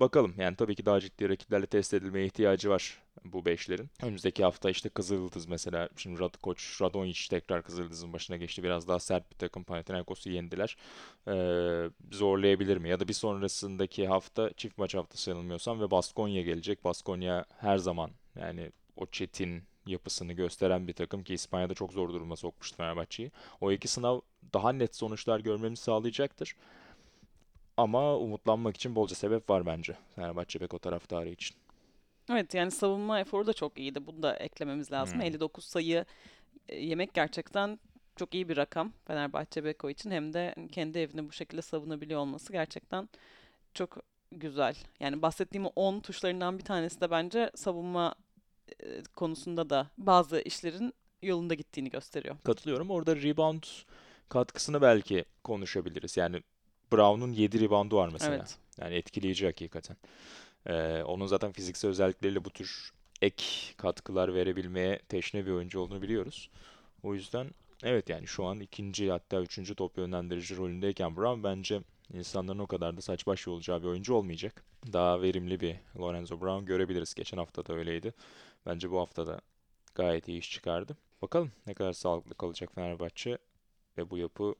Bakalım 0.00 0.34
yani 0.38 0.56
tabii 0.56 0.74
ki 0.74 0.86
daha 0.86 1.00
ciddi 1.00 1.28
rakiplerle 1.28 1.66
test 1.66 1.94
edilmeye 1.94 2.26
ihtiyacı 2.26 2.70
var 2.70 3.02
bu 3.24 3.44
beşlerin. 3.44 3.90
Önümüzdeki 4.02 4.44
hafta 4.44 4.70
işte 4.70 4.88
Kızıldız 4.88 5.46
mesela 5.46 5.88
şimdi 5.96 6.20
Rad 6.20 6.34
Koç 6.42 6.82
Radonjic 6.82 7.28
tekrar 7.30 7.62
Kızıldız'ın 7.62 8.12
başına 8.12 8.36
geçti. 8.36 8.62
Biraz 8.62 8.88
daha 8.88 8.98
sert 9.00 9.30
bir 9.30 9.36
takım 9.36 9.64
Panathinaikos'u 9.64 10.30
yendiler. 10.30 10.76
Ee, 11.28 11.90
zorlayabilir 12.12 12.76
mi? 12.76 12.88
Ya 12.88 13.00
da 13.00 13.08
bir 13.08 13.12
sonrasındaki 13.12 14.06
hafta 14.06 14.52
çift 14.52 14.78
maç 14.78 14.94
haftası 14.94 15.30
yanılmıyorsam 15.30 15.80
ve 15.80 15.90
Baskonya 15.90 16.42
gelecek. 16.42 16.84
Baskonya 16.84 17.44
her 17.60 17.78
zaman 17.78 18.10
yani 18.40 18.72
o 18.96 19.06
çetin 19.06 19.62
yapısını 19.86 20.32
gösteren 20.32 20.88
bir 20.88 20.92
takım 20.92 21.24
ki 21.24 21.34
İspanya'da 21.34 21.74
çok 21.74 21.92
zor 21.92 22.08
duruma 22.08 22.36
sokmuştu 22.36 22.76
Fenerbahçe'yi. 22.76 23.30
O 23.60 23.72
iki 23.72 23.88
sınav 23.88 24.20
daha 24.54 24.72
net 24.72 24.96
sonuçlar 24.96 25.40
görmemizi 25.40 25.82
sağlayacaktır. 25.82 26.54
Ama 27.78 28.16
umutlanmak 28.16 28.76
için 28.76 28.94
bolca 28.94 29.14
sebep 29.14 29.50
var 29.50 29.66
bence 29.66 29.96
Fenerbahçe 30.14 30.60
Beko 30.60 30.78
taraftarı 30.78 31.28
için. 31.28 31.56
Evet 32.30 32.54
yani 32.54 32.70
savunma 32.70 33.20
eforu 33.20 33.46
da 33.46 33.52
çok 33.52 33.78
iyiydi. 33.78 34.06
Bunu 34.06 34.22
da 34.22 34.36
eklememiz 34.36 34.92
lazım. 34.92 35.14
Hmm. 35.14 35.26
59 35.26 35.64
sayı 35.64 36.04
e, 36.68 36.76
yemek 36.76 37.14
gerçekten 37.14 37.78
çok 38.16 38.34
iyi 38.34 38.48
bir 38.48 38.56
rakam 38.56 38.92
Fenerbahçe 39.06 39.64
Beko 39.64 39.90
için. 39.90 40.10
Hem 40.10 40.32
de 40.32 40.54
kendi 40.72 40.98
evini 40.98 41.28
bu 41.28 41.32
şekilde 41.32 41.62
savunabiliyor 41.62 42.20
olması 42.20 42.52
gerçekten 42.52 43.08
çok 43.74 43.96
güzel. 44.32 44.76
Yani 45.00 45.22
bahsettiğim 45.22 45.66
o 45.66 45.72
10 45.76 46.00
tuşlarından 46.00 46.58
bir 46.58 46.64
tanesi 46.64 47.00
de 47.00 47.10
bence 47.10 47.50
savunma 47.54 48.14
e, 48.82 49.02
konusunda 49.16 49.70
da 49.70 49.90
bazı 49.98 50.40
işlerin 50.40 50.94
yolunda 51.22 51.54
gittiğini 51.54 51.90
gösteriyor. 51.90 52.36
Katılıyorum. 52.44 52.90
Orada 52.90 53.16
rebound 53.16 53.62
katkısını 54.28 54.82
belki 54.82 55.24
konuşabiliriz. 55.44 56.16
Yani 56.16 56.42
Brown'un 56.92 57.32
7 57.32 57.60
reboundu 57.60 57.96
var 57.96 58.08
mesela. 58.12 58.34
Evet. 58.34 58.58
Yani 58.80 58.94
etkileyici 58.94 59.46
hakikaten. 59.46 59.96
Ee, 60.66 61.02
onun 61.02 61.26
zaten 61.26 61.52
fiziksel 61.52 61.90
özellikleriyle 61.90 62.44
bu 62.44 62.50
tür 62.50 62.92
ek 63.22 63.44
katkılar 63.76 64.34
verebilmeye 64.34 64.98
teşne 64.98 65.46
bir 65.46 65.50
oyuncu 65.50 65.80
olduğunu 65.80 66.02
biliyoruz. 66.02 66.50
O 67.02 67.14
yüzden 67.14 67.50
evet 67.82 68.08
yani 68.08 68.26
şu 68.26 68.44
an 68.44 68.60
ikinci 68.60 69.10
hatta 69.10 69.40
üçüncü 69.40 69.74
top 69.74 69.98
yönlendirici 69.98 70.56
rolündeyken 70.56 71.16
Brown 71.16 71.44
bence 71.44 71.80
insanların 72.14 72.58
o 72.58 72.66
kadar 72.66 72.96
da 72.96 73.00
saç 73.00 73.26
baş 73.26 73.48
olacağı 73.48 73.82
bir 73.82 73.86
oyuncu 73.86 74.14
olmayacak. 74.14 74.64
Daha 74.92 75.22
verimli 75.22 75.60
bir 75.60 75.76
Lorenzo 75.98 76.40
Brown 76.40 76.64
görebiliriz. 76.64 77.14
Geçen 77.14 77.38
hafta 77.38 77.66
da 77.66 77.74
öyleydi. 77.74 78.14
Bence 78.66 78.90
bu 78.90 78.98
hafta 78.98 79.26
da 79.26 79.40
gayet 79.94 80.28
iyi 80.28 80.38
iş 80.38 80.50
çıkardı. 80.50 80.96
Bakalım 81.22 81.52
ne 81.66 81.74
kadar 81.74 81.92
sağlıklı 81.92 82.34
kalacak 82.34 82.74
Fenerbahçe 82.74 83.38
ve 83.98 84.10
bu 84.10 84.18
yapı 84.18 84.54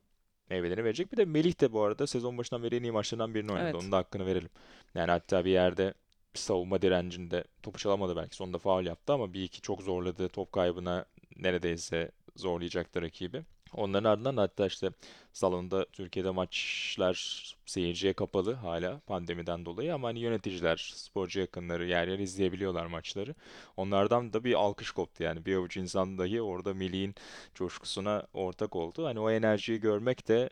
meyvelerini 0.51 0.85
verecek. 0.85 1.13
Bir 1.13 1.17
de 1.17 1.25
Melih 1.25 1.61
de 1.61 1.73
bu 1.73 1.83
arada 1.83 2.07
sezon 2.07 2.39
başından 2.39 2.63
beri 2.63 2.77
en 2.77 2.83
iyi 2.83 2.93
maçlarından 2.93 3.35
birini 3.35 3.53
oynadı. 3.53 3.65
Evet. 3.65 3.75
Onun 3.75 3.93
da 3.93 3.97
hakkını 3.97 4.27
verelim. 4.27 4.51
Yani 4.95 5.11
hatta 5.11 5.45
bir 5.45 5.51
yerde 5.51 5.95
savunma 6.35 6.83
direncinde 6.83 7.45
topu 7.63 7.79
çalamadı 7.79 8.17
belki. 8.17 8.37
Sonunda 8.37 8.59
faul 8.59 8.87
yaptı 8.87 9.13
ama 9.13 9.33
bir 9.33 9.43
iki 9.43 9.61
çok 9.61 9.83
zorladı. 9.83 10.29
Top 10.29 10.53
kaybına 10.53 11.05
neredeyse 11.37 12.11
zorlayacaktı 12.37 13.03
rakibi. 13.03 13.43
Onların 13.75 14.11
ardından 14.11 14.37
hatta 14.37 14.67
işte 14.67 14.91
salonda 15.33 15.87
Türkiye'de 15.93 16.31
maçlar 16.31 17.45
seyirciye 17.67 18.13
kapalı 18.13 18.53
hala 18.55 19.01
pandemiden 19.07 19.65
dolayı 19.67 19.95
ama 19.95 20.09
hani 20.09 20.21
yöneticiler, 20.21 20.93
sporcu 20.95 21.41
yakınları 21.41 21.87
yer 21.87 22.09
yer 22.09 22.19
izleyebiliyorlar 22.19 22.87
maçları. 22.87 23.35
Onlardan 23.77 24.33
da 24.33 24.45
bir 24.45 24.55
alkış 24.55 24.91
koptu 24.91 25.23
yani 25.25 25.47
bir 25.47 25.57
avuç 25.57 25.77
insan 25.77 26.19
dahi 26.19 26.43
orada 26.43 26.75
Melih'in 26.75 27.15
coşkusuna 27.55 28.27
ortak 28.35 28.77
oldu. 28.77 29.05
Hani 29.07 29.21
o 29.21 29.31
enerjiyi 29.31 29.81
görmek 29.81 30.29
de 30.29 30.49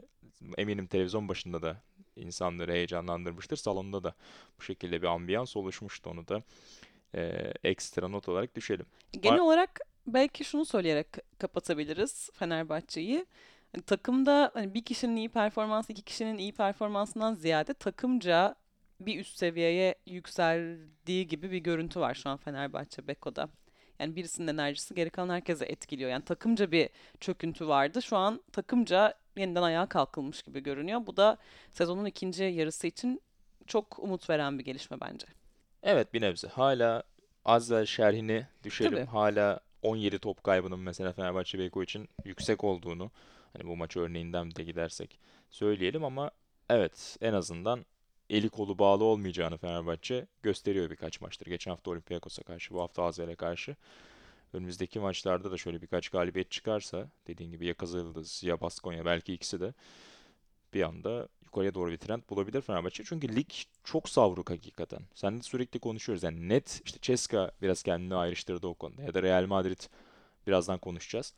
eminim 0.58 0.86
televizyon 0.86 1.28
başında 1.28 1.62
da 1.62 1.82
insanları 2.16 2.72
heyecanlandırmıştır. 2.72 3.56
Salonda 3.56 4.04
da 4.04 4.14
bu 4.58 4.62
şekilde 4.62 5.02
bir 5.02 5.06
ambiyans 5.06 5.56
oluşmuştu 5.56 6.10
onu 6.10 6.28
da 6.28 6.42
e, 7.14 7.52
ekstra 7.64 8.08
not 8.08 8.28
olarak 8.28 8.56
düşelim. 8.56 8.86
Genel 9.12 9.38
Var- 9.38 9.44
olarak 9.44 9.80
belki 10.06 10.44
şunu 10.44 10.64
söyleyerek 10.64 11.06
kapatabiliriz 11.38 12.30
Fenerbahçe'yi. 12.34 13.26
Hani 13.72 13.82
takımda 13.82 14.50
hani 14.54 14.74
bir 14.74 14.84
kişinin 14.84 15.16
iyi 15.16 15.28
performansı, 15.28 15.92
iki 15.92 16.02
kişinin 16.02 16.38
iyi 16.38 16.52
performansından 16.52 17.34
ziyade 17.34 17.74
takımca 17.74 18.54
bir 19.00 19.20
üst 19.20 19.38
seviyeye 19.38 19.94
yükseldiği 20.06 21.26
gibi 21.26 21.50
bir 21.50 21.58
görüntü 21.58 22.00
var 22.00 22.14
şu 22.14 22.30
an 22.30 22.36
Fenerbahçe 22.36 23.06
Beko'da. 23.06 23.48
Yani 23.98 24.16
birisinin 24.16 24.46
enerjisi 24.46 24.94
geri 24.94 25.10
kalan 25.10 25.34
herkese 25.34 25.64
etkiliyor. 25.64 26.10
Yani 26.10 26.24
takımca 26.24 26.72
bir 26.72 26.88
çöküntü 27.20 27.68
vardı. 27.68 28.02
Şu 28.02 28.16
an 28.16 28.42
takımca 28.52 29.14
yeniden 29.36 29.62
ayağa 29.62 29.86
kalkılmış 29.86 30.42
gibi 30.42 30.62
görünüyor. 30.62 31.06
Bu 31.06 31.16
da 31.16 31.36
sezonun 31.70 32.04
ikinci 32.04 32.44
yarısı 32.44 32.86
için 32.86 33.22
çok 33.66 33.98
umut 33.98 34.30
veren 34.30 34.58
bir 34.58 34.64
gelişme 34.64 35.00
bence. 35.00 35.26
Evet 35.82 36.14
bir 36.14 36.20
nebze. 36.20 36.48
Hala 36.48 37.02
Azvel 37.44 37.86
şerhine 37.86 38.48
düşelim. 38.64 38.92
Tabii. 38.92 39.04
Hala 39.04 39.60
17 39.86 40.18
top 40.18 40.44
kaybının 40.44 40.78
mesela 40.78 41.12
Fenerbahçe 41.12 41.58
Beko 41.58 41.82
için 41.82 42.08
yüksek 42.24 42.64
olduğunu 42.64 43.10
hani 43.52 43.68
bu 43.68 43.76
maç 43.76 43.96
örneğinden 43.96 44.54
de 44.54 44.64
gidersek 44.64 45.18
söyleyelim 45.50 46.04
ama 46.04 46.30
evet 46.70 47.16
en 47.20 47.32
azından 47.32 47.86
eli 48.30 48.48
kolu 48.48 48.78
bağlı 48.78 49.04
olmayacağını 49.04 49.58
Fenerbahçe 49.58 50.26
gösteriyor 50.42 50.90
birkaç 50.90 51.20
maçtır. 51.20 51.46
Geçen 51.46 51.70
hafta 51.70 51.90
Olympiakos'a 51.90 52.42
karşı, 52.42 52.74
bu 52.74 52.80
hafta 52.80 53.02
Azvel'e 53.02 53.34
karşı. 53.34 53.76
Önümüzdeki 54.52 55.00
maçlarda 55.00 55.52
da 55.52 55.56
şöyle 55.56 55.82
birkaç 55.82 56.08
galibiyet 56.08 56.50
çıkarsa 56.50 57.08
dediğin 57.26 57.50
gibi 57.50 57.66
ya 57.66 57.74
Kızıldız 57.74 58.42
ya 58.42 58.60
Baskonya 58.60 59.04
belki 59.04 59.34
ikisi 59.34 59.60
de 59.60 59.74
bir 60.74 60.82
anda 60.82 61.28
yukarıya 61.46 61.74
doğru 61.74 61.90
bir 61.90 61.96
trend 61.98 62.22
bulabilir 62.30 62.60
Fenerbahçe. 62.60 63.04
Çünkü 63.04 63.36
lig 63.36 63.48
çok 63.84 64.08
savruk 64.08 64.50
hakikaten. 64.50 65.00
Sen 65.14 65.38
de 65.38 65.42
sürekli 65.42 65.80
konuşuyoruz. 65.80 66.22
Yani 66.22 66.48
net 66.48 66.82
işte 66.84 66.98
Ceska 67.02 67.50
biraz 67.62 67.82
kendini 67.82 68.14
ayrıştırdı 68.14 68.66
o 68.66 68.74
konuda. 68.74 69.02
Ya 69.02 69.14
da 69.14 69.22
Real 69.22 69.46
Madrid 69.46 69.80
birazdan 70.46 70.78
konuşacağız. 70.78 71.34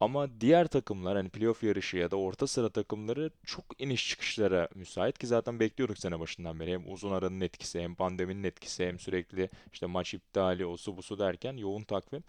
Ama 0.00 0.40
diğer 0.40 0.66
takımlar 0.66 1.16
hani 1.16 1.28
playoff 1.28 1.62
yarışı 1.62 1.96
ya 1.96 2.10
da 2.10 2.16
orta 2.16 2.46
sıra 2.46 2.68
takımları 2.68 3.30
çok 3.46 3.64
iniş 3.78 4.08
çıkışlara 4.08 4.68
müsait 4.74 5.18
ki 5.18 5.26
zaten 5.26 5.60
bekliyorduk 5.60 5.98
sene 5.98 6.20
başından 6.20 6.60
beri. 6.60 6.72
Hem 6.72 6.92
uzun 6.92 7.12
aranın 7.12 7.40
etkisi 7.40 7.80
hem 7.80 7.94
pandeminin 7.94 8.44
etkisi 8.44 8.86
hem 8.86 8.98
sürekli 8.98 9.50
işte 9.72 9.86
maç 9.86 10.14
iptali 10.14 10.66
o 10.66 10.76
su 10.76 10.96
bu 10.96 11.02
su 11.02 11.18
derken 11.18 11.56
yoğun 11.56 11.82
takvim. 11.82 12.24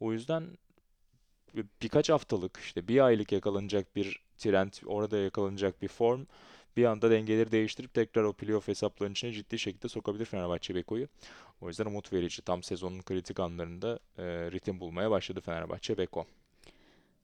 O 0.00 0.12
yüzden 0.12 0.44
bir- 1.56 1.66
birkaç 1.82 2.10
haftalık 2.10 2.60
işte 2.64 2.88
bir 2.88 3.00
aylık 3.00 3.32
yakalanacak 3.32 3.96
bir 3.96 4.20
trend, 4.38 4.72
orada 4.86 5.18
yakalanacak 5.18 5.82
bir 5.82 5.88
form 5.88 6.26
bir 6.76 6.84
anda 6.84 7.10
dengeleri 7.10 7.52
değiştirip 7.52 7.94
tekrar 7.94 8.24
o 8.24 8.32
playoff 8.32 8.68
hesaplarının 8.68 9.12
içine 9.12 9.32
ciddi 9.32 9.58
şekilde 9.58 9.88
sokabilir 9.88 10.24
Fenerbahçe 10.24 10.74
Beko'yu. 10.74 11.08
O 11.60 11.68
yüzden 11.68 11.86
umut 11.86 12.12
verici. 12.12 12.42
Tam 12.42 12.62
sezonun 12.62 13.02
kritik 13.02 13.40
anlarında 13.40 13.98
e, 14.18 14.24
ritim 14.24 14.80
bulmaya 14.80 15.10
başladı 15.10 15.40
Fenerbahçe 15.40 15.98
Beko. 15.98 16.26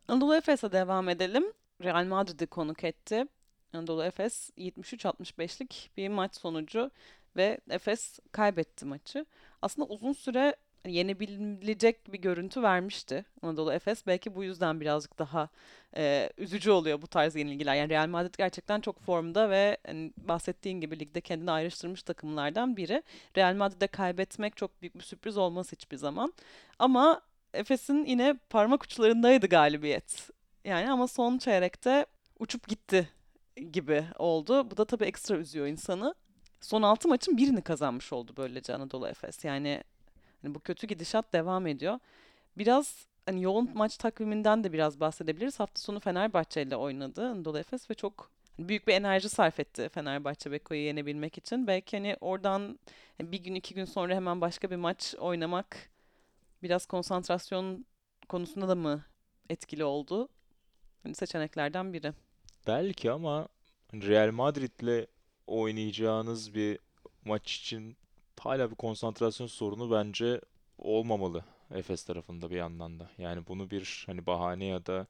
Anadolu 0.08 0.36
Efes'e 0.36 0.72
devam 0.72 1.08
edelim. 1.08 1.44
Real 1.82 2.04
Madrid'i 2.04 2.46
konuk 2.46 2.84
etti. 2.84 3.26
Anadolu 3.72 4.04
Efes 4.04 4.50
73-65'lik 4.58 5.90
bir 5.96 6.08
maç 6.08 6.36
sonucu 6.36 6.90
ve 7.36 7.60
Efes 7.70 8.18
kaybetti 8.32 8.84
maçı. 8.84 9.26
Aslında 9.62 9.88
uzun 9.88 10.12
süre 10.12 10.56
yenebilecek 10.86 12.12
bir 12.12 12.18
görüntü 12.18 12.62
vermişti 12.62 13.24
Anadolu 13.42 13.72
Efes. 13.72 14.06
Belki 14.06 14.34
bu 14.34 14.44
yüzden 14.44 14.80
birazcık 14.80 15.18
daha 15.18 15.48
e, 15.96 16.30
üzücü 16.38 16.70
oluyor 16.70 17.02
bu 17.02 17.06
tarz 17.06 17.36
yenilgiler. 17.36 17.74
Yani 17.74 17.88
Real 17.90 18.08
Madrid 18.08 18.34
gerçekten 18.38 18.80
çok 18.80 19.00
formda 19.00 19.50
ve 19.50 19.76
hani 19.86 20.12
bahsettiğin 20.16 20.80
gibi 20.80 21.00
ligde 21.00 21.20
kendini 21.20 21.50
ayrıştırmış 21.50 22.02
takımlardan 22.02 22.76
biri. 22.76 23.02
Real 23.36 23.54
Madrid'e 23.54 23.86
kaybetmek 23.86 24.56
çok 24.56 24.82
büyük 24.82 24.94
bir 24.94 25.04
sürpriz 25.04 25.36
olmaz 25.36 25.72
hiçbir 25.72 25.96
zaman. 25.96 26.32
Ama 26.78 27.20
Efes'in 27.54 28.04
yine 28.04 28.34
parmak 28.50 28.84
uçlarındaydı 28.84 29.46
galibiyet. 29.46 30.30
Yani 30.64 30.90
ama 30.90 31.08
son 31.08 31.38
çeyrekte 31.38 32.06
uçup 32.38 32.68
gitti 32.68 33.08
gibi 33.72 34.04
oldu. 34.18 34.70
Bu 34.70 34.76
da 34.76 34.84
tabii 34.84 35.04
ekstra 35.04 35.36
üzüyor 35.36 35.66
insanı. 35.66 36.14
Son 36.60 36.82
6 36.82 37.08
maçın 37.08 37.36
birini 37.36 37.62
kazanmış 37.62 38.12
oldu 38.12 38.32
böylece 38.36 38.74
Anadolu 38.74 39.08
Efes. 39.08 39.44
Yani 39.44 39.82
hani 40.42 40.54
bu 40.54 40.60
kötü 40.60 40.86
gidişat 40.86 41.32
devam 41.32 41.66
ediyor. 41.66 41.98
Biraz 42.58 43.06
hani 43.26 43.42
yoğun 43.42 43.70
maç 43.74 43.96
takviminden 43.96 44.64
de 44.64 44.72
biraz 44.72 45.00
bahsedebiliriz. 45.00 45.60
Hafta 45.60 45.80
sonu 45.80 46.00
Fenerbahçe 46.00 46.62
ile 46.62 46.76
oynadı 46.76 47.26
Anadolu 47.26 47.58
Efes 47.58 47.90
ve 47.90 47.94
çok 47.94 48.30
büyük 48.58 48.88
bir 48.88 48.94
enerji 48.94 49.28
sarf 49.28 49.60
etti 49.60 49.88
Fenerbahçe 49.88 50.52
Beko'yu 50.52 50.80
yenebilmek 50.80 51.38
için. 51.38 51.66
Belki 51.66 51.96
hani 51.96 52.16
oradan 52.20 52.78
bir 53.20 53.44
gün 53.44 53.54
iki 53.54 53.74
gün 53.74 53.84
sonra 53.84 54.14
hemen 54.14 54.40
başka 54.40 54.70
bir 54.70 54.76
maç 54.76 55.14
oynamak 55.18 55.90
biraz 56.62 56.86
konsantrasyon 56.86 57.86
konusunda 58.28 58.68
da 58.68 58.74
mı 58.74 59.04
etkili 59.48 59.84
oldu? 59.84 60.28
Hani 61.02 61.14
seçeneklerden 61.14 61.92
biri. 61.92 62.12
Belki 62.66 63.10
ama 63.10 63.48
hani 63.90 64.08
Real 64.08 64.30
Madrid'le 64.30 65.06
oynayacağınız 65.46 66.54
bir 66.54 66.78
maç 67.24 67.56
için 67.56 67.96
hala 68.44 68.70
bir 68.70 68.76
konsantrasyon 68.76 69.46
sorunu 69.46 69.90
bence 69.90 70.40
olmamalı 70.78 71.44
Efes 71.74 72.04
tarafında 72.04 72.50
bir 72.50 72.56
yandan 72.56 73.00
da. 73.00 73.10
Yani 73.18 73.46
bunu 73.46 73.70
bir 73.70 74.02
hani 74.06 74.26
bahane 74.26 74.64
ya 74.64 74.86
da 74.86 75.06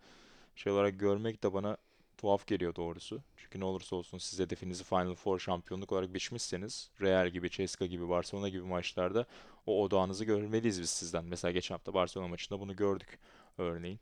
şey 0.57 0.73
olarak 0.73 1.01
görmek 1.01 1.43
de 1.43 1.55
bana 1.55 1.77
tuhaf 2.19 2.47
geliyor 2.47 2.75
doğrusu. 2.75 3.23
Çünkü 3.37 3.61
ne 3.61 3.65
olursa 3.65 3.97
olsun 3.97 4.19
siz 4.19 4.41
hedefinizi 4.41 4.85
Final 4.85 5.15
Four 5.15 5.39
şampiyonluk 5.39 5.93
olarak 5.93 6.15
biçmişseniz 6.15 6.91
Real 7.01 7.31
gibi, 7.31 7.51
Ceska 7.51 7.87
gibi, 7.87 8.09
Barcelona 8.09 8.49
gibi 8.49 8.62
maçlarda 8.62 9.27
o 9.67 9.83
odağınızı 9.83 10.25
görmeliyiz 10.25 10.81
biz 10.81 10.91
sizden. 10.91 11.25
Mesela 11.25 11.53
geçen 11.53 11.75
hafta 11.75 11.95
Barcelona 11.95 12.29
maçında 12.29 12.61
bunu 12.61 12.77
gördük 12.77 13.19
örneğin. 13.59 14.01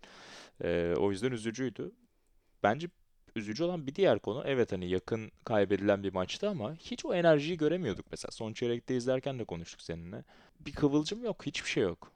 Ee, 0.65 0.95
o 0.99 1.11
yüzden 1.11 1.33
üzücüydü. 1.33 1.93
Bence 2.63 2.89
üzücü 3.35 3.65
olan 3.65 3.87
bir 3.87 3.95
diğer 3.95 4.19
konu 4.19 4.43
evet 4.47 4.73
hani 4.73 4.89
yakın 4.89 5.33
kaybedilen 5.45 6.03
bir 6.03 6.13
maçtı 6.13 6.49
ama 6.49 6.75
hiç 6.75 7.05
o 7.05 7.15
enerjiyi 7.15 7.57
göremiyorduk 7.57 8.07
mesela. 8.11 8.31
Son 8.33 8.53
çeyrekte 8.53 8.97
izlerken 8.97 9.39
de 9.39 9.45
konuştuk 9.45 9.83
seninle. 9.83 10.25
Bir 10.61 10.73
kıvılcım 10.73 11.25
yok, 11.25 11.47
hiçbir 11.47 11.69
şey 11.69 11.83
yok. 11.83 12.13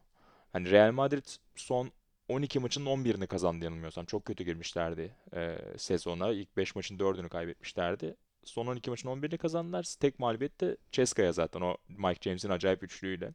Hani 0.52 0.70
Real 0.70 0.92
Madrid 0.92 1.24
son 1.56 1.90
12 2.28 2.58
maçın 2.58 2.86
11'ini 2.86 3.26
kazandı 3.26 3.64
yanılmıyorsam. 3.64 4.04
Çok 4.04 4.24
kötü 4.24 4.44
girmişlerdi 4.44 5.16
e, 5.34 5.58
sezona. 5.76 6.32
İlk 6.32 6.56
5 6.56 6.74
maçın 6.74 6.98
4'ünü 6.98 7.28
kaybetmişlerdi. 7.28 8.16
Son 8.44 8.66
12 8.66 8.90
maçın 8.90 9.08
11'ini 9.08 9.38
kazandılar. 9.38 9.94
Tek 10.00 10.18
mağlubiyet 10.18 10.60
de 10.60 10.76
Ceska'ya 10.92 11.32
zaten 11.32 11.60
o 11.60 11.76
Mike 11.88 12.20
James'in 12.20 12.50
acayip 12.50 12.82
üçlüğüyle. 12.82 13.32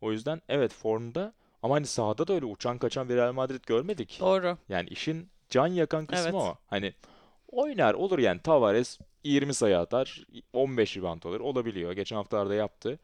O 0.00 0.12
yüzden 0.12 0.42
evet 0.48 0.72
formda 0.72 1.32
ama 1.62 1.74
hani 1.74 1.86
sahada 1.86 2.26
da 2.26 2.32
öyle 2.32 2.46
uçan 2.46 2.78
kaçan 2.78 3.08
bir 3.08 3.16
Real 3.16 3.32
Madrid 3.32 3.64
görmedik. 3.66 4.16
Doğru. 4.20 4.58
Yani 4.68 4.88
işin 4.88 5.30
can 5.50 5.66
yakan 5.66 6.06
kısmı 6.06 6.24
Evet. 6.24 6.34
o. 6.34 6.54
Hani 6.66 6.92
oynar 7.48 7.94
olur 7.94 8.18
yani 8.18 8.40
Tavares 8.40 8.98
20 9.24 9.54
sayı 9.54 9.78
atar, 9.78 10.24
15 10.52 10.96
rebound 10.96 11.22
alır 11.22 11.40
olabiliyor. 11.40 11.92
Geçen 11.92 12.16
haftalarda 12.16 12.54
yaptı 12.54 12.98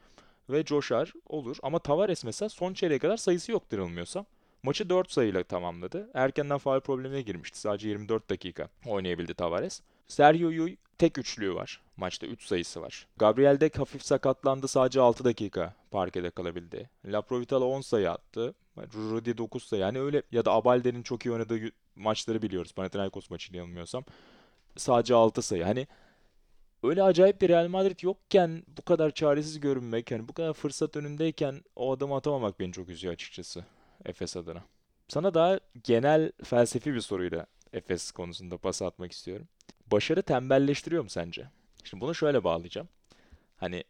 ve 0.51 0.65
coşar 0.65 1.13
olur. 1.27 1.57
Ama 1.63 1.79
Tavares 1.79 2.25
mesela 2.25 2.49
son 2.49 2.75
çeyreğe 2.75 2.99
kadar 2.99 3.17
sayısı 3.17 3.53
yoktur 3.53 3.79
yanılmıyorsam. 3.79 4.27
Maçı 4.63 4.89
4 4.89 5.11
sayıyla 5.13 5.43
tamamladı. 5.43 6.11
Erkenden 6.15 6.59
faul 6.59 6.81
problemine 6.81 7.23
girmişti. 7.23 7.59
Sadece 7.61 7.89
24 7.89 8.31
dakika 8.31 8.69
oynayabildi 8.87 9.35
Tavares. 9.35 9.83
Sergio 10.09 10.51
Llull 10.51 10.77
tek 10.99 11.19
üçlüğü 11.19 11.55
var. 11.55 11.81
Maçta 11.97 12.27
3 12.27 12.47
sayısı 12.47 12.83
var. 12.83 13.07
Gabriel 13.17 13.61
Deck 13.61 13.79
hafif 13.79 14.03
sakatlandı. 14.03 14.69
Sadece 14.69 15.01
6 15.01 15.25
dakika 15.25 15.75
parkede 15.91 16.31
kalabildi. 16.31 16.91
Laprovitala 17.07 17.65
10 17.65 17.81
sayı 17.81 18.11
attı. 18.11 18.55
Rudy 18.77 19.37
9 19.37 19.63
sayı. 19.63 19.83
Yani 19.83 20.01
öyle 20.01 20.23
ya 20.33 20.45
da 20.45 20.53
Abalde'nin 20.53 21.03
çok 21.03 21.27
iyi 21.27 21.33
oynadığı 21.33 21.61
maçları 21.97 22.43
biliyoruz. 22.43 22.73
Panathinaikos 22.73 23.31
maçını 23.31 23.57
yanılmıyorsam. 23.57 24.05
Sadece 24.77 25.15
6 25.15 25.43
sayı. 25.43 25.65
Hani 25.65 25.87
öyle 26.83 27.03
acayip 27.03 27.41
bir 27.41 27.49
Real 27.49 27.69
Madrid 27.69 27.99
yokken 28.03 28.63
bu 28.79 28.83
kadar 28.83 29.11
çaresiz 29.11 29.61
görünmek, 29.61 30.11
hani 30.11 30.29
bu 30.29 30.33
kadar 30.33 30.53
fırsat 30.53 30.97
önündeyken 30.97 31.63
o 31.77 31.93
adımı 31.93 32.17
atamamak 32.17 32.61
beni 32.61 32.73
çok 32.73 32.89
üzüyor 32.89 33.15
açıkçası 33.15 33.65
Efes 34.05 34.37
adına. 34.37 34.65
Sana 35.09 35.35
daha 35.35 35.61
genel 35.85 36.33
felsefi 36.45 36.95
bir 36.95 37.01
soruyla 37.01 37.47
Efes 37.73 38.11
konusunda 38.11 38.59
pas 38.59 38.83
atmak 38.83 39.13
istiyorum. 39.13 39.49
Başarı 39.87 40.23
tembelleştiriyor 40.23 41.03
mu 41.03 41.11
sence? 41.11 41.51
Şimdi 41.85 42.01
bunu 42.01 42.15
şöyle 42.15 42.45
bağlayacağım. 42.45 42.89
Hani 43.57 43.85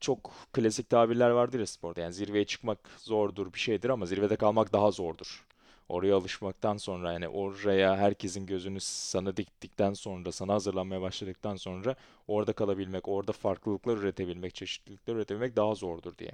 çok 0.00 0.32
klasik 0.52 0.90
tabirler 0.90 1.30
vardır 1.30 1.60
ya 1.60 1.66
sporda. 1.66 2.00
Yani 2.00 2.12
zirveye 2.12 2.44
çıkmak 2.44 2.78
zordur 2.98 3.52
bir 3.52 3.58
şeydir 3.58 3.88
ama 3.90 4.06
zirvede 4.06 4.36
kalmak 4.36 4.72
daha 4.72 4.90
zordur. 4.90 5.46
oraya 5.88 6.16
alışmaktan 6.16 6.76
sonra 6.76 7.12
yani 7.12 7.28
oraya 7.28 7.96
herkesin 7.96 8.46
gözünü 8.46 8.80
sana 8.80 9.36
diktikten 9.36 9.92
sonra, 9.94 10.32
sana 10.32 10.52
hazırlanmaya 10.54 11.00
başladıktan 11.00 11.56
sonra 11.56 11.96
orada 12.28 12.52
kalabilmek, 12.52 13.08
orada 13.08 13.32
farklılıklar 13.32 13.96
üretebilmek, 13.96 14.54
çeşitlilikler 14.54 15.14
üretebilmek 15.14 15.56
daha 15.56 15.74
zordur 15.74 16.18
diye. 16.18 16.30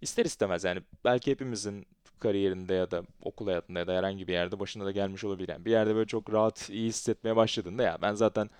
İster 0.00 0.24
istemez 0.24 0.64
yani 0.64 0.82
belki 1.04 1.30
hepimizin 1.30 1.86
kariyerinde 2.20 2.74
ya 2.74 2.90
da 2.90 3.02
okul 3.22 3.46
hayatında 3.46 3.78
ya 3.78 3.86
da 3.86 3.92
herhangi 3.94 4.28
bir 4.28 4.32
yerde 4.32 4.60
başına 4.60 4.84
da 4.84 4.90
gelmiş 4.90 5.24
olabilir. 5.24 5.48
Yani 5.48 5.64
bir 5.64 5.70
yerde 5.70 5.94
böyle 5.94 6.06
çok 6.06 6.32
rahat, 6.32 6.70
iyi 6.70 6.88
hissetmeye 6.88 7.36
başladığında 7.36 7.82
ya 7.82 7.98
ben 8.02 8.14
zaten 8.14 8.50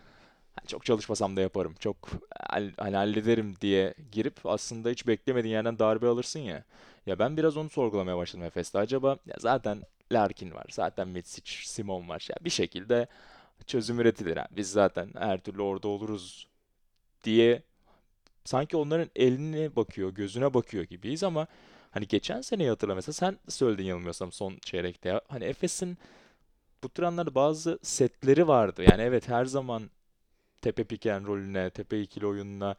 çok 0.67 0.85
çalışmasam 0.85 1.37
da 1.37 1.41
yaparım, 1.41 1.75
çok 1.81 1.97
hall- 2.51 2.73
hani 2.79 2.97
hallederim 2.97 3.55
diye 3.61 3.95
girip 4.13 4.47
aslında 4.47 4.91
hiç 4.91 5.07
beklemediğin 5.07 5.55
yerden 5.55 5.79
darbe 5.79 6.07
alırsın 6.09 6.41
ya. 6.41 6.65
Ya 7.07 7.19
ben 7.19 7.37
biraz 7.37 7.57
onu 7.57 7.71
sorgulamaya 7.71 8.17
başladım 8.17 8.45
Efes'te. 8.47 8.79
Acaba 8.79 9.09
ya 9.27 9.37
zaten 9.39 9.83
Larkin 10.13 10.55
var, 10.55 10.67
zaten 10.71 11.09
Mitsic, 11.09 11.53
Simon 11.65 12.09
var. 12.09 12.27
Ya 12.31 12.37
bir 12.45 12.51
şekilde 12.51 13.07
çözüm 13.67 14.01
üretilir. 14.01 14.39
Biz 14.51 14.71
zaten 14.71 15.11
her 15.19 15.41
türlü 15.41 15.63
orada 15.63 15.89
oluruz 15.89 16.49
diye 17.25 17.63
sanki 18.45 18.77
onların 18.77 19.11
eline 19.17 19.77
bakıyor, 19.77 20.11
gözüne 20.11 20.55
bakıyor 20.55 20.85
gibiyiz 20.85 21.23
ama 21.25 21.47
hani 21.91 22.09
geçen 22.09 22.41
seneyi 22.41 22.69
hatırla 22.69 22.95
mesela 22.95 23.13
sen 23.13 23.39
söyledin 23.49 23.85
yanılmıyorsam 23.85 24.33
son 24.33 24.59
çeyrekte. 24.63 25.21
Hani 25.29 25.45
Efes'in 25.45 25.99
bu 26.85 26.89
tür 26.89 27.05
bazı 27.35 27.79
setleri 27.83 28.49
vardı. 28.49 28.83
Yani 28.91 29.03
evet 29.03 29.29
her 29.29 29.45
zaman 29.45 29.91
tepe 30.63 30.85
piken 30.85 31.27
rolüne, 31.27 31.71
tepe 31.71 32.01
ikili 32.01 32.27
oyununa 32.27 32.77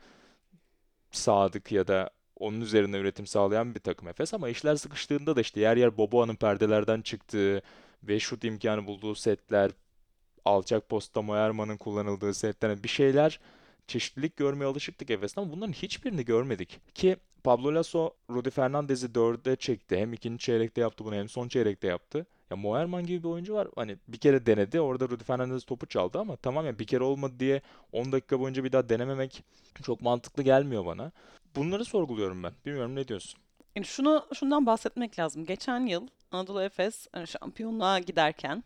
sadık 1.12 1.72
ya 1.72 1.88
da 1.88 2.10
onun 2.36 2.62
üzerine 2.62 2.98
üretim 2.98 3.28
sağlayan 3.28 3.76
bir 3.76 3.80
takım 3.80 4.08
Efes 4.08 4.34
ama 4.34 4.50
işler 4.50 4.76
sıkıştığında 4.76 5.36
da 5.36 5.42
işte 5.42 5.60
yer 5.60 5.78
yer 5.78 5.98
Boboa'nın 5.98 6.36
perdelerden 6.36 7.02
çıktığı 7.02 7.62
ve 8.04 8.20
şut 8.20 8.44
imkanı 8.44 8.88
bulduğu 8.88 9.16
setler, 9.16 9.72
alçak 10.46 10.90
posta 10.90 11.22
Moerman'ın 11.22 11.78
kullanıldığı 11.78 12.34
setler 12.34 12.84
bir 12.84 12.90
şeyler 12.90 13.40
çeşitlilik 13.88 14.38
görmeye 14.38 14.66
alışıktık 14.66 15.10
Efes'ten 15.10 15.42
ama 15.42 15.52
bunların 15.52 15.74
hiçbirini 15.74 16.26
görmedik. 16.26 16.80
Ki 16.96 17.18
Pablo 17.44 17.76
Lasso 17.76 18.14
Rudy 18.30 18.50
Fernandez'i 18.50 19.16
dörde 19.16 19.56
çekti. 19.56 19.98
Hem 19.98 20.14
ikinci 20.14 20.46
çeyrekte 20.46 20.82
yaptı 20.82 21.06
bunu 21.06 21.16
hem 21.16 21.30
son 21.30 21.48
çeyrekte 21.48 21.88
yaptı. 21.88 22.26
Ya 22.52 22.58
Moerman 22.58 23.06
gibi 23.06 23.24
bir 23.24 23.30
oyuncu 23.30 23.54
var. 23.54 23.68
Hani 23.76 23.98
bir 24.08 24.18
kere 24.18 24.46
denedi. 24.46 24.82
Orada 24.82 25.10
Rudy 25.10 25.24
Fernandez 25.24 25.64
topu 25.64 25.86
çaldı 25.86 26.20
ama 26.20 26.36
tamam 26.36 26.66
ya 26.66 26.80
bir 26.80 26.88
kere 26.88 27.04
olmadı 27.04 27.34
diye 27.40 27.62
10 27.92 28.12
dakika 28.12 28.40
boyunca 28.40 28.64
bir 28.64 28.72
daha 28.72 28.90
denememek 28.90 29.44
çok 29.84 30.02
mantıklı 30.02 30.44
gelmiyor 30.44 30.86
bana. 30.86 31.12
Bunları 31.56 31.86
sorguluyorum 31.86 32.44
ben. 32.44 32.54
Bilmiyorum 32.66 32.96
ne 32.96 33.08
diyorsun? 33.08 33.40
Yani 33.76 33.86
şunu 33.86 34.26
şundan 34.34 34.66
bahsetmek 34.66 35.20
lazım. 35.20 35.46
Geçen 35.46 35.86
yıl 35.86 36.08
Anadolu 36.32 36.62
Efes 36.62 37.08
hani 37.12 37.28
şampiyonluğa 37.28 38.00
giderken, 38.00 38.64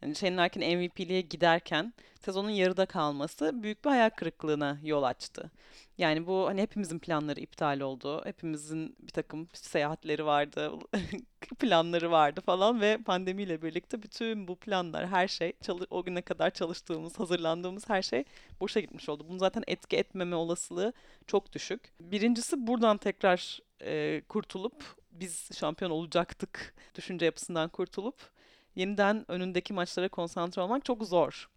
hani 0.00 0.14
Shane 0.14 0.36
Larkin 0.36 0.78
MVP'liğe 0.78 1.20
giderken 1.20 1.92
sezonun 2.20 2.50
yarıda 2.50 2.86
kalması 2.86 3.62
büyük 3.62 3.84
bir 3.84 3.90
hayal 3.90 4.10
kırıklığına 4.10 4.78
yol 4.82 5.02
açtı. 5.02 5.50
Yani 5.98 6.26
bu 6.26 6.46
hani 6.46 6.62
hepimizin 6.62 6.98
planları 6.98 7.40
iptal 7.40 7.80
oldu. 7.80 8.20
Hepimizin 8.24 8.96
bir 9.00 9.12
takım 9.12 9.48
seyahatleri 9.52 10.26
vardı, 10.26 10.72
planları 11.58 12.10
vardı 12.10 12.40
falan 12.40 12.80
ve 12.80 12.98
pandemiyle 13.06 13.62
birlikte 13.62 14.02
bütün 14.02 14.48
bu 14.48 14.56
planlar, 14.56 15.06
her 15.08 15.28
şey, 15.28 15.52
o 15.90 16.04
güne 16.04 16.22
kadar 16.22 16.50
çalıştığımız, 16.50 17.18
hazırlandığımız 17.18 17.88
her 17.88 18.02
şey 18.02 18.24
boşa 18.60 18.80
gitmiş 18.80 19.08
oldu. 19.08 19.26
Bunu 19.28 19.38
zaten 19.38 19.62
etki 19.66 19.96
etmeme 19.96 20.36
olasılığı 20.36 20.92
çok 21.26 21.52
düşük. 21.52 21.92
Birincisi 22.00 22.66
buradan 22.66 22.96
tekrar 22.98 23.60
e, 23.82 24.22
kurtulup 24.28 24.84
biz 25.10 25.50
şampiyon 25.58 25.90
olacaktık 25.90 26.74
düşünce 26.94 27.24
yapısından 27.24 27.68
kurtulup 27.68 28.30
yeniden 28.76 29.24
önündeki 29.28 29.72
maçlara 29.72 30.08
konsantre 30.08 30.62
olmak 30.62 30.84
çok 30.84 31.04
zor. 31.04 31.48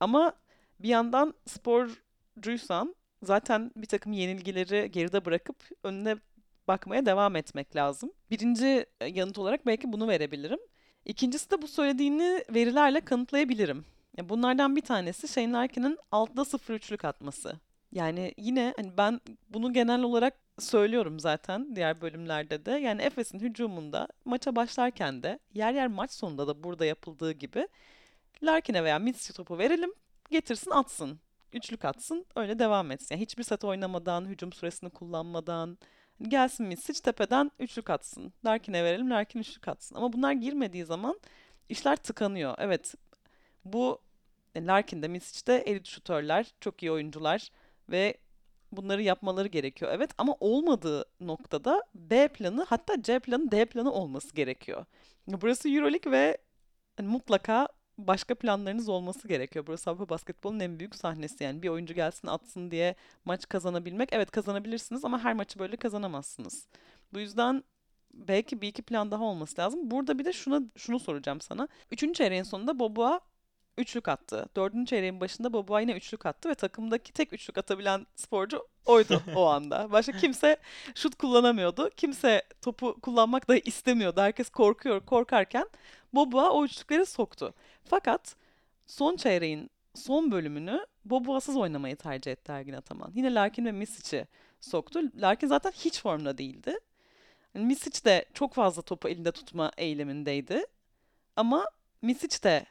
Ama 0.00 0.32
bir 0.80 0.88
yandan 0.88 1.34
sporcuysan 1.46 2.94
zaten 3.22 3.70
bir 3.76 3.86
takım 3.86 4.12
yenilgileri 4.12 4.90
geride 4.90 5.24
bırakıp 5.24 5.56
önüne 5.82 6.16
bakmaya 6.68 7.06
devam 7.06 7.36
etmek 7.36 7.76
lazım. 7.76 8.12
Birinci 8.30 8.86
e, 9.00 9.06
yanıt 9.06 9.38
olarak 9.38 9.66
belki 9.66 9.92
bunu 9.92 10.08
verebilirim. 10.08 10.58
İkincisi 11.04 11.50
de 11.50 11.62
bu 11.62 11.68
söylediğini 11.68 12.44
verilerle 12.54 13.00
kanıtlayabilirim. 13.00 13.84
Ya 14.16 14.28
bunlardan 14.28 14.76
bir 14.76 14.80
tanesi 14.80 15.28
Shane 15.28 15.52
Larkin'in 15.52 15.98
altta 16.12 16.42
0-3'lük 16.42 17.06
atması. 17.06 17.60
Yani 17.92 18.34
yine 18.36 18.74
hani 18.76 18.96
ben 18.96 19.20
bunu 19.48 19.72
genel 19.72 20.02
olarak 20.02 20.34
söylüyorum 20.58 21.20
zaten 21.20 21.76
diğer 21.76 22.00
bölümlerde 22.00 22.64
de. 22.66 22.70
Yani 22.70 23.02
Efes'in 23.02 23.40
hücumunda 23.40 24.08
maça 24.24 24.56
başlarken 24.56 25.22
de 25.22 25.38
yer 25.54 25.74
yer 25.74 25.86
maç 25.86 26.10
sonunda 26.10 26.46
da 26.46 26.64
burada 26.64 26.84
yapıldığı 26.84 27.32
gibi 27.32 27.68
Larkin'e 28.42 28.84
veya 28.84 28.98
Mitsic'e 28.98 29.32
topu 29.32 29.58
verelim, 29.58 29.92
getirsin 30.30 30.70
atsın. 30.70 31.20
Üçlük 31.52 31.84
atsın, 31.84 32.26
öyle 32.36 32.58
devam 32.58 32.90
etsin. 32.90 33.14
Yani 33.14 33.22
hiçbir 33.22 33.42
set 33.42 33.64
oynamadan, 33.64 34.24
hücum 34.24 34.52
süresini 34.52 34.90
kullanmadan 34.90 35.78
gelsin 36.22 36.66
Mitsic 36.66 37.00
tepeden 37.00 37.50
üçlük 37.58 37.90
atsın. 37.90 38.32
Larkin'e 38.44 38.84
verelim, 38.84 39.10
Larkin 39.10 39.38
üçlük 39.38 39.68
atsın. 39.68 39.96
Ama 39.96 40.12
bunlar 40.12 40.32
girmediği 40.32 40.84
zaman 40.84 41.20
işler 41.68 41.96
tıkanıyor. 41.96 42.54
Evet, 42.58 42.94
bu 43.64 43.98
e, 44.54 44.66
Larkin'de, 44.66 45.08
Mitsic'de 45.08 45.58
elit 45.58 45.86
şutörler, 45.86 46.46
çok 46.60 46.82
iyi 46.82 46.92
oyuncular 46.92 47.50
ve 47.88 48.14
bunları 48.72 49.02
yapmaları 49.02 49.48
gerekiyor. 49.48 49.90
Evet 49.94 50.10
ama 50.18 50.36
olmadığı 50.40 51.04
noktada 51.20 51.84
B 51.94 52.28
planı 52.28 52.64
hatta 52.68 53.02
C 53.02 53.18
planı 53.18 53.50
D 53.50 53.64
planı 53.64 53.92
olması 53.92 54.34
gerekiyor. 54.34 54.84
Burası 55.26 55.68
EuroLeague 55.68 56.12
ve 56.12 56.38
hani 56.96 57.08
mutlaka 57.08 57.68
başka 58.06 58.34
planlarınız 58.34 58.88
olması 58.88 59.28
gerekiyor. 59.28 59.66
Burası 59.66 59.90
Avrupa 59.90 60.08
basketbolunun 60.08 60.60
en 60.60 60.78
büyük 60.78 60.94
sahnesi. 60.94 61.44
Yani 61.44 61.62
bir 61.62 61.68
oyuncu 61.68 61.94
gelsin 61.94 62.28
atsın 62.28 62.70
diye 62.70 62.94
maç 63.24 63.48
kazanabilmek. 63.48 64.08
Evet 64.12 64.30
kazanabilirsiniz 64.30 65.04
ama 65.04 65.24
her 65.24 65.32
maçı 65.34 65.58
böyle 65.58 65.76
kazanamazsınız. 65.76 66.68
Bu 67.12 67.20
yüzden 67.20 67.64
belki 68.14 68.60
bir 68.60 68.68
iki 68.68 68.82
plan 68.82 69.10
daha 69.10 69.24
olması 69.24 69.60
lazım. 69.60 69.90
Burada 69.90 70.18
bir 70.18 70.24
de 70.24 70.32
şuna 70.32 70.60
şunu 70.76 71.00
soracağım 71.00 71.40
sana. 71.40 71.68
Üçüncü 71.90 72.14
çeyreğin 72.14 72.42
sonunda 72.42 72.78
Boboa 72.78 73.20
üçlük 73.78 74.08
attı. 74.08 74.46
Dördüncü 74.56 74.86
çeyreğin 74.86 75.20
başında 75.20 75.52
Boboa 75.52 75.80
yine 75.80 75.92
üçlük 75.92 76.26
attı 76.26 76.48
ve 76.48 76.54
takımdaki 76.54 77.12
tek 77.12 77.32
üçlük 77.32 77.58
atabilen 77.58 78.06
sporcu 78.16 78.66
oydu 78.86 79.22
o 79.36 79.46
anda. 79.46 79.92
Başka 79.92 80.12
kimse 80.12 80.56
şut 80.94 81.14
kullanamıyordu. 81.14 81.90
Kimse 81.96 82.42
topu 82.62 83.00
kullanmak 83.00 83.48
da 83.48 83.56
istemiyordu. 83.56 84.20
Herkes 84.20 84.50
korkuyor. 84.50 85.00
Korkarken 85.00 85.68
Boboa 86.12 86.50
o 86.50 86.64
üçlükleri 86.64 87.06
soktu. 87.06 87.54
Fakat 87.90 88.36
son 88.86 89.16
çeyreğin 89.16 89.70
son 89.94 90.30
bölümünü 90.32 90.86
Boboa'sız 91.04 91.56
oynamayı 91.56 91.96
tercih 91.96 92.32
etti 92.32 92.52
Ergin 92.52 92.72
Ataman. 92.72 93.12
Yine 93.14 93.34
Larkin 93.34 93.64
ve 93.64 93.72
Misic'i 93.72 94.26
soktu. 94.60 95.00
Larkin 95.16 95.46
zaten 95.46 95.70
hiç 95.70 96.00
formda 96.00 96.38
değildi. 96.38 96.78
Misic 97.54 98.04
de 98.04 98.24
çok 98.34 98.54
fazla 98.54 98.82
topu 98.82 99.08
elinde 99.08 99.32
tutma 99.32 99.72
eylemindeydi. 99.76 100.66
Ama 101.36 101.64
Misic 102.02 102.42
de 102.42 102.66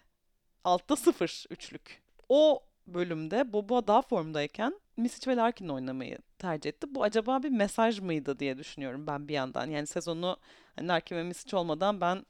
altta 0.64 0.96
sıfır 0.96 1.46
üçlük. 1.50 2.02
O 2.30 2.64
bölümde 2.88 3.54
Boboa 3.54 3.88
daha 3.88 4.02
formdayken 4.02 4.80
Misic 4.98 5.32
ve 5.32 5.36
Larkin 5.36 5.70
oynamayı 5.70 6.18
tercih 6.38 6.70
etti. 6.70 6.96
Bu 6.96 7.04
acaba 7.04 7.44
bir 7.44 7.50
mesaj 7.50 8.00
mıydı 8.00 8.40
diye 8.40 8.58
düşünüyorum 8.58 9.08
ben 9.08 9.28
bir 9.28 9.34
yandan. 9.34 9.70
Yani 9.70 9.88
sezonu 9.88 10.38
hani 10.76 10.88
Larkin 10.88 11.16
ve 11.16 11.24
Misic 11.24 11.58
olmadan 11.58 12.02
ben 12.02 12.26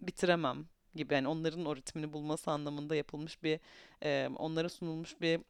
bitiremem 0.00 0.66
gibi. 0.94 1.14
Yani 1.14 1.28
onların 1.28 1.64
o 1.64 1.76
ritmini 1.76 2.12
bulması 2.12 2.50
anlamında 2.50 2.96
yapılmış 2.96 3.42
bir, 3.42 3.60
e, 4.02 4.28
onlara 4.36 4.68
sunulmuş 4.68 5.20
bir 5.20 5.40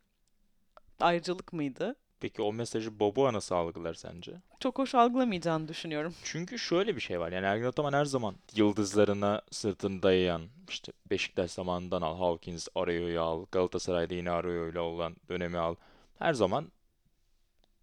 ayrıcalık 1.00 1.52
mıydı? 1.52 1.96
Peki 2.20 2.42
o 2.42 2.52
mesajı 2.52 3.00
Bobo'a 3.00 3.32
nasıl 3.32 3.54
algılar 3.54 3.94
sence? 3.94 4.32
Çok 4.60 4.78
hoş 4.78 4.94
algılamayacağını 4.94 5.68
düşünüyorum. 5.68 6.14
Çünkü 6.24 6.58
şöyle 6.58 6.96
bir 6.96 7.00
şey 7.00 7.20
var. 7.20 7.32
Yani 7.32 7.46
Ergin 7.46 7.64
Ataman 7.64 7.92
her 7.92 8.04
zaman 8.04 8.34
yıldızlarına 8.54 9.42
sırtını 9.50 10.02
dayayan, 10.02 10.42
işte 10.68 10.92
Beşiktaş 11.10 11.50
zamanından 11.50 12.02
al, 12.02 12.18
Hawkins 12.18 12.68
Arayo'yu 12.74 13.20
al, 13.22 13.46
Galatasaray'da 13.52 14.14
yine 14.14 14.30
Arayo'yla 14.30 14.80
olan 14.80 15.16
dönemi 15.28 15.58
al. 15.58 15.74
Her 16.18 16.34
zaman 16.34 16.72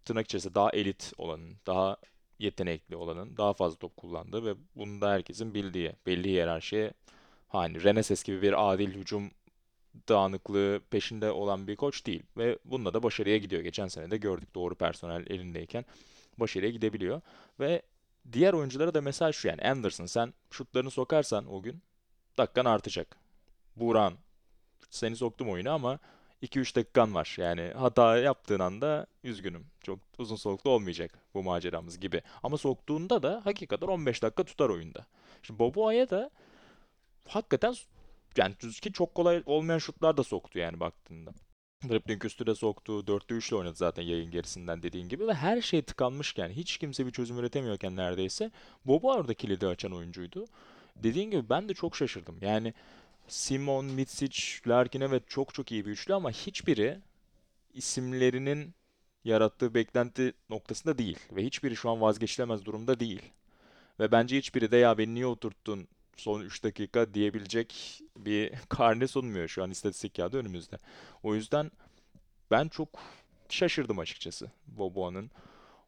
tırnak 0.04 0.24
içerisinde 0.24 0.54
daha 0.54 0.70
elit 0.70 1.12
olanın, 1.18 1.56
daha 1.66 1.96
yetenekli 2.38 2.96
olanın 2.96 3.36
daha 3.36 3.52
fazla 3.52 3.78
top 3.78 3.96
kullandığı 3.96 4.44
ve 4.44 4.54
bunu 4.76 5.00
da 5.00 5.10
herkesin 5.10 5.54
bildiği, 5.54 5.92
belli 6.06 6.28
hiyerarşiye 6.28 6.92
hani 7.50 7.84
Reneses 7.84 8.22
gibi 8.22 8.42
bir 8.42 8.72
adil 8.72 8.94
hücum 8.94 9.30
dağınıklığı 10.08 10.80
peşinde 10.90 11.30
olan 11.30 11.66
bir 11.66 11.76
koç 11.76 12.06
değil. 12.06 12.22
Ve 12.36 12.58
bununla 12.64 12.94
da 12.94 13.02
başarıya 13.02 13.36
gidiyor. 13.38 13.62
Geçen 13.62 13.88
sene 13.88 14.10
de 14.10 14.16
gördük 14.16 14.54
doğru 14.54 14.74
personel 14.74 15.26
elindeyken 15.26 15.84
başarıya 16.38 16.70
gidebiliyor. 16.70 17.20
Ve 17.60 17.82
diğer 18.32 18.52
oyunculara 18.52 18.94
da 18.94 19.00
mesaj 19.00 19.36
şu 19.36 19.48
yani 19.48 19.62
Anderson 19.62 20.06
sen 20.06 20.34
şutlarını 20.50 20.90
sokarsan 20.90 21.52
o 21.52 21.62
gün 21.62 21.82
dakikan 22.38 22.64
artacak. 22.64 23.16
Buran 23.76 24.14
seni 24.90 25.16
soktum 25.16 25.50
oyuna 25.50 25.72
ama 25.72 25.98
2-3 26.42 26.76
dakikan 26.76 27.14
var. 27.14 27.34
Yani 27.38 27.72
hata 27.76 28.18
yaptığın 28.18 28.60
anda 28.60 29.06
üzgünüm. 29.24 29.66
Çok 29.82 29.98
uzun 30.18 30.36
soluklu 30.36 30.70
olmayacak 30.70 31.18
bu 31.34 31.42
maceramız 31.42 32.00
gibi. 32.00 32.22
Ama 32.42 32.58
soktuğunda 32.58 33.22
da 33.22 33.40
hakikaten 33.44 33.86
15 33.86 34.22
dakika 34.22 34.44
tutar 34.44 34.68
oyunda. 34.68 35.06
Şimdi 35.42 35.58
Boboa'ya 35.58 36.10
da 36.10 36.30
hakikaten 37.28 37.74
yani 38.36 38.54
ki 38.58 38.92
çok 38.92 39.14
kolay 39.14 39.42
olmayan 39.46 39.78
şutlar 39.78 40.16
da 40.16 40.22
soktu 40.22 40.58
yani 40.58 40.80
baktığında. 40.80 41.32
Dribbling 41.88 42.24
üstü 42.24 42.46
de 42.46 42.54
soktu. 42.54 43.04
4'te 43.06 43.34
3'le 43.34 43.56
oynadı 43.56 43.74
zaten 43.76 44.02
yayın 44.02 44.30
gerisinden 44.30 44.82
dediğin 44.82 45.08
gibi 45.08 45.26
ve 45.26 45.34
her 45.34 45.60
şey 45.60 45.82
tıkanmışken 45.82 46.48
hiç 46.48 46.78
kimse 46.78 47.06
bir 47.06 47.10
çözüm 47.10 47.38
üretemiyorken 47.38 47.96
neredeyse 47.96 48.50
Bobo 48.84 49.12
orada 49.12 49.34
kilidi 49.34 49.66
açan 49.66 49.92
oyuncuydu. 49.92 50.44
Dediğin 50.96 51.30
gibi 51.30 51.48
ben 51.50 51.68
de 51.68 51.74
çok 51.74 51.96
şaşırdım. 51.96 52.38
Yani 52.40 52.74
Simon, 53.28 53.84
Mitsic, 53.84 54.40
Larkin 54.68 55.00
evet 55.00 55.22
çok 55.26 55.54
çok 55.54 55.72
iyi 55.72 55.86
bir 55.86 55.90
üçlü 55.90 56.14
ama 56.14 56.30
hiçbiri 56.30 57.00
isimlerinin 57.74 58.74
yarattığı 59.24 59.74
beklenti 59.74 60.32
noktasında 60.50 60.98
değil. 60.98 61.18
Ve 61.32 61.44
hiçbiri 61.44 61.76
şu 61.76 61.90
an 61.90 62.00
vazgeçilemez 62.00 62.64
durumda 62.64 63.00
değil. 63.00 63.22
Ve 64.00 64.12
bence 64.12 64.38
hiçbiri 64.38 64.70
de 64.70 64.76
ya 64.76 64.98
beni 64.98 65.14
niye 65.14 65.26
oturttun 65.26 65.88
son 66.20 66.40
3 66.40 66.64
dakika 66.64 67.14
diyebilecek 67.14 68.00
bir 68.16 68.52
karne 68.68 69.08
sunmuyor 69.08 69.48
şu 69.48 69.62
an 69.62 69.70
istatistik 69.70 70.16
kağıdı 70.16 70.38
önümüzde. 70.38 70.76
O 71.22 71.34
yüzden 71.34 71.70
ben 72.50 72.68
çok 72.68 72.88
şaşırdım 73.48 73.98
açıkçası 73.98 74.50
Boboa'nın 74.66 75.30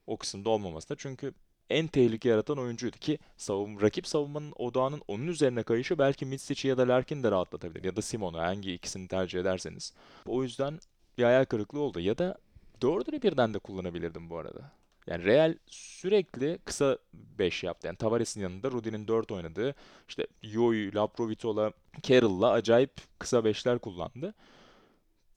o 0.07 0.17
kısımda 0.17 0.51
olmamasına. 0.51 0.97
Çünkü 1.01 1.35
en 1.71 1.87
tehlike 1.87 2.29
yaratan 2.29 2.59
oyuncuydu 2.59 2.97
ki 2.97 3.19
savun, 3.37 3.81
rakip 3.81 4.07
savunmanın 4.07 4.53
odağının 4.57 5.03
onun 5.09 5.27
üzerine 5.27 5.63
kayışı 5.63 5.99
belki 5.99 6.27
Mitsic'i 6.27 6.69
ya 6.69 6.79
da 6.79 6.89
Larkin 6.89 7.23
de 7.23 7.31
rahatlatabilir. 7.31 7.85
Ya 7.85 7.97
da 7.97 8.03
Simon'u 8.03 8.39
hangi 8.39 8.75
ikisini 8.75 9.09
tercih 9.09 9.41
ederseniz. 9.41 9.93
O 10.27 10.43
yüzden 10.43 10.81
bir 11.19 11.25
hayal 11.25 11.45
kırıklığı 11.45 11.81
oldu. 11.81 12.01
Ya 12.01 12.19
da 12.19 12.39
dördünü 12.83 13.23
birden 13.23 13.55
de 13.55 13.59
kullanabilirdim 13.59 14.31
bu 14.31 14.39
arada. 14.39 14.73
Yani 15.07 15.25
Real 15.25 15.55
sürekli 15.67 16.59
kısa 16.65 16.99
5 17.15 17.63
yaptı. 17.65 17.87
Yani 17.87 17.97
Tavares'in 17.97 18.41
yanında 18.41 18.71
Rudi'nin 18.71 19.09
4 19.09 19.33
oynadığı 19.33 19.75
işte 20.09 20.27
Yoyu, 20.43 20.95
Laprovitola, 20.95 21.73
Carroll'la 22.03 22.51
acayip 22.51 22.93
kısa 23.19 23.45
5'ler 23.45 23.79
kullandı. 23.79 24.35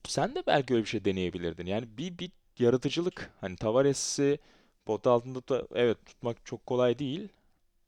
Sen 0.08 0.36
de 0.36 0.44
belki 0.48 0.74
öyle 0.74 0.84
bir 0.84 0.90
şey 0.90 1.06
deneyebilirdin. 1.06 1.66
Yani 1.66 1.98
bir, 1.98 2.18
bir 2.18 2.32
yaratıcılık. 2.60 3.32
Hani 3.42 3.56
Tavares'i 3.56 4.40
pot 4.86 5.08
altında 5.08 5.48
da 5.48 5.68
evet 5.76 6.06
tutmak 6.06 6.46
çok 6.46 6.66
kolay 6.66 7.00
değil. 7.00 7.30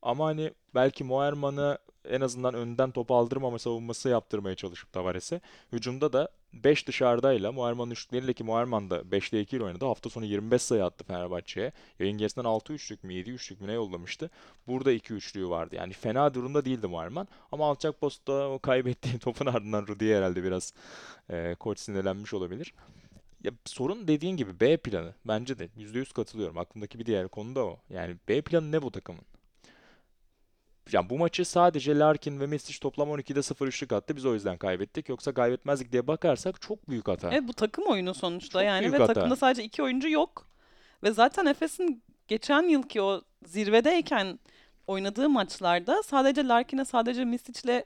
Ama 0.01 0.25
hani 0.25 0.51
belki 0.75 1.03
Moerman'ı 1.03 1.77
en 2.09 2.21
azından 2.21 2.53
önden 2.53 2.91
top 2.91 3.11
aldırmama 3.11 3.59
savunması 3.59 4.09
yaptırmaya 4.09 4.55
çalışıp 4.55 4.93
Tavares'e. 4.93 5.41
Hücumda 5.71 6.13
da 6.13 6.29
5 6.53 6.87
dışarıdayla 6.87 7.51
Muerman'ın 7.51 7.91
üçlükleriyle 7.91 8.33
ki 8.33 8.43
Muerman 8.43 8.89
da 8.89 8.99
5'te 8.99 9.41
2 9.41 9.57
ile 9.57 9.63
oynadı. 9.63 9.85
Hafta 9.85 10.09
sonu 10.09 10.25
25 10.25 10.61
sayı 10.61 10.85
attı 10.85 11.03
Fenerbahçe'ye. 11.03 11.71
Yayın 11.99 12.17
gerisinden 12.17 12.45
6 12.45 12.73
üçlük 12.73 13.03
mü 13.03 13.13
7 13.13 13.31
üçlük 13.31 13.61
mü 13.61 13.67
ne 13.67 13.73
yollamıştı. 13.73 14.29
Burada 14.67 14.91
2 14.91 15.13
üçlüğü 15.13 15.49
vardı. 15.49 15.75
Yani 15.75 15.93
fena 15.93 16.33
durumda 16.33 16.65
değildi 16.65 16.87
Muerman. 16.87 17.27
Ama 17.51 17.69
alçak 17.69 18.01
postta 18.01 18.49
o 18.49 18.59
kaybettiği 18.59 19.19
topun 19.19 19.45
ardından 19.45 19.87
Rudi'ye 19.87 20.17
herhalde 20.17 20.43
biraz 20.43 20.73
e, 21.29 21.55
koç 21.55 21.79
sinirlenmiş 21.79 22.33
olabilir. 22.33 22.73
Ya 23.43 23.51
sorun 23.65 24.07
dediğin 24.07 24.37
gibi 24.37 24.59
B 24.59 24.77
planı. 24.77 25.13
Bence 25.25 25.59
de 25.59 25.65
%100 25.77 26.13
katılıyorum. 26.13 26.57
Aklımdaki 26.57 26.99
bir 26.99 27.05
diğer 27.05 27.27
konu 27.27 27.55
da 27.55 27.65
o. 27.65 27.77
Yani 27.89 28.15
B 28.27 28.41
planı 28.41 28.71
ne 28.71 28.81
bu 28.81 28.91
takımın? 28.91 29.21
Yani 30.93 31.09
bu 31.09 31.17
maçı 31.17 31.45
sadece 31.45 31.99
Larkin 31.99 32.39
ve 32.39 32.47
Mesic 32.47 32.79
toplam 32.79 33.09
12'de 33.09 33.41
0 33.41 33.67
üçlük 33.67 33.93
attı. 33.93 34.15
Biz 34.15 34.25
o 34.25 34.33
yüzden 34.33 34.57
kaybettik. 34.57 35.09
Yoksa 35.09 35.33
kaybetmezdik 35.33 35.91
diye 35.91 36.07
bakarsak 36.07 36.61
çok 36.61 36.89
büyük 36.89 37.07
hata. 37.07 37.29
Evet 37.31 37.47
bu 37.47 37.53
takım 37.53 37.87
oyunu 37.87 38.13
sonuçta 38.13 38.59
Çok 38.59 38.65
yani 38.65 38.91
ve 38.91 38.97
hata. 38.97 39.13
takımda 39.13 39.35
sadece 39.35 39.63
iki 39.63 39.83
oyuncu 39.83 40.09
yok. 40.09 40.47
Ve 41.03 41.11
zaten 41.11 41.45
Efes'in 41.45 42.03
geçen 42.27 42.63
yılki 42.63 43.01
o 43.01 43.21
zirvedeyken 43.45 44.39
oynadığı 44.87 45.29
maçlarda 45.29 46.03
sadece 46.03 46.47
Larkin'e 46.47 46.85
sadece 46.85 47.25
Misic'le 47.25 47.83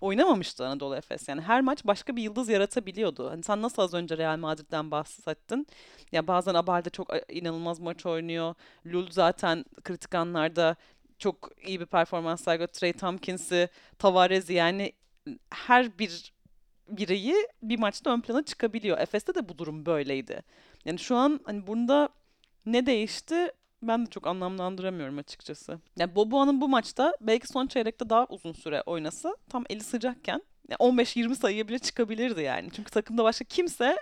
oynamamıştı 0.00 0.66
Anadolu 0.66 0.96
Efes. 0.96 1.28
Yani 1.28 1.40
her 1.40 1.60
maç 1.60 1.84
başka 1.84 2.16
bir 2.16 2.22
yıldız 2.22 2.48
yaratabiliyordu. 2.48 3.30
Hani 3.30 3.42
sen 3.42 3.62
nasıl 3.62 3.82
az 3.82 3.94
önce 3.94 4.18
Real 4.18 4.36
Madrid'den 4.36 4.90
bahsettin. 4.90 5.66
Ya 6.12 6.26
bazen 6.26 6.54
Abalde 6.54 6.90
çok 6.90 7.10
inanılmaz 7.28 7.80
maç 7.80 8.06
oynuyor. 8.06 8.54
Lul 8.86 9.10
zaten 9.10 9.64
kritik 9.84 10.14
anlarda 10.14 10.76
çok 11.18 11.50
iyi 11.66 11.80
bir 11.80 11.86
performans 11.86 12.44
sergiliyor. 12.44 12.68
Trey 12.68 12.92
Tompkins'i, 12.92 13.68
Tavares'i 13.98 14.52
yani 14.52 14.92
her 15.50 15.98
bir 15.98 16.32
bireyi 16.88 17.34
bir 17.62 17.78
maçta 17.78 18.10
ön 18.10 18.20
plana 18.20 18.44
çıkabiliyor. 18.44 18.98
Efes'te 18.98 19.34
de 19.34 19.48
bu 19.48 19.58
durum 19.58 19.86
böyleydi. 19.86 20.42
Yani 20.84 20.98
şu 20.98 21.16
an 21.16 21.40
hani 21.44 21.66
bunda 21.66 22.08
ne 22.66 22.86
değişti 22.86 23.52
ben 23.82 24.06
de 24.06 24.10
çok 24.10 24.26
anlamlandıramıyorum 24.26 25.18
açıkçası. 25.18 25.78
Yani 25.98 26.14
Boboa'nın 26.14 26.60
bu 26.60 26.68
maçta 26.68 27.14
belki 27.20 27.48
son 27.48 27.66
çeyrekte 27.66 28.10
daha 28.10 28.26
uzun 28.28 28.52
süre 28.52 28.82
oynasa 28.82 29.36
tam 29.48 29.64
eli 29.70 29.80
sıcakken 29.80 30.42
yani 30.68 30.78
15-20 30.78 31.34
sayıya 31.34 31.68
bile 31.68 31.78
çıkabilirdi 31.78 32.42
yani. 32.42 32.68
Çünkü 32.76 32.90
takımda 32.90 33.24
başka 33.24 33.44
kimse 33.44 33.96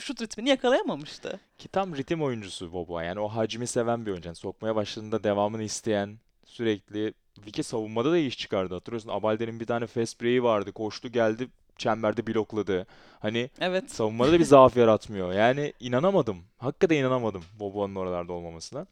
şut 0.00 0.22
ritmini 0.22 0.48
yakalayamamıştı. 0.48 1.40
Ki 1.58 1.68
tam 1.68 1.96
ritim 1.96 2.22
oyuncusu 2.22 2.72
Boba. 2.72 3.04
Yani 3.04 3.20
o 3.20 3.28
hacmi 3.28 3.66
seven 3.66 4.06
bir 4.06 4.10
oyuncu. 4.10 4.28
Yani 4.28 4.36
sokmaya 4.36 4.76
başladığında 4.76 5.24
devamını 5.24 5.62
isteyen, 5.62 6.18
sürekli 6.44 7.14
Viki 7.46 7.62
savunmada 7.62 8.12
da 8.12 8.18
iş 8.18 8.38
çıkardı. 8.38 8.74
Hatırlıyorsun 8.74 9.08
Abalde'nin 9.08 9.60
bir 9.60 9.66
tane 9.66 9.86
fast 9.86 10.22
break'i 10.22 10.42
vardı. 10.42 10.72
Koştu 10.72 11.12
geldi 11.12 11.48
çemberde 11.78 12.26
blokladı. 12.26 12.86
Hani 13.20 13.50
Evet. 13.60 13.90
savunmada 13.90 14.32
da 14.32 14.38
bir 14.38 14.44
zaaf 14.44 14.76
yaratmıyor. 14.76 15.32
Yani 15.32 15.72
inanamadım. 15.80 16.44
Hakikaten 16.58 16.96
inanamadım 16.96 17.44
Boba'nın 17.58 17.94
oralarda 17.94 18.32
olmamasına. 18.32 18.86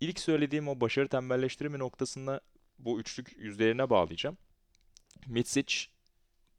İlk 0.00 0.20
söylediğim 0.20 0.68
o 0.68 0.80
başarı 0.80 1.08
tembelleştirme 1.08 1.78
noktasında 1.78 2.40
bu 2.78 3.00
üçlük 3.00 3.36
yüzdelerine 3.38 3.90
bağlayacağım. 3.90 4.36
Mitsic 5.26 5.74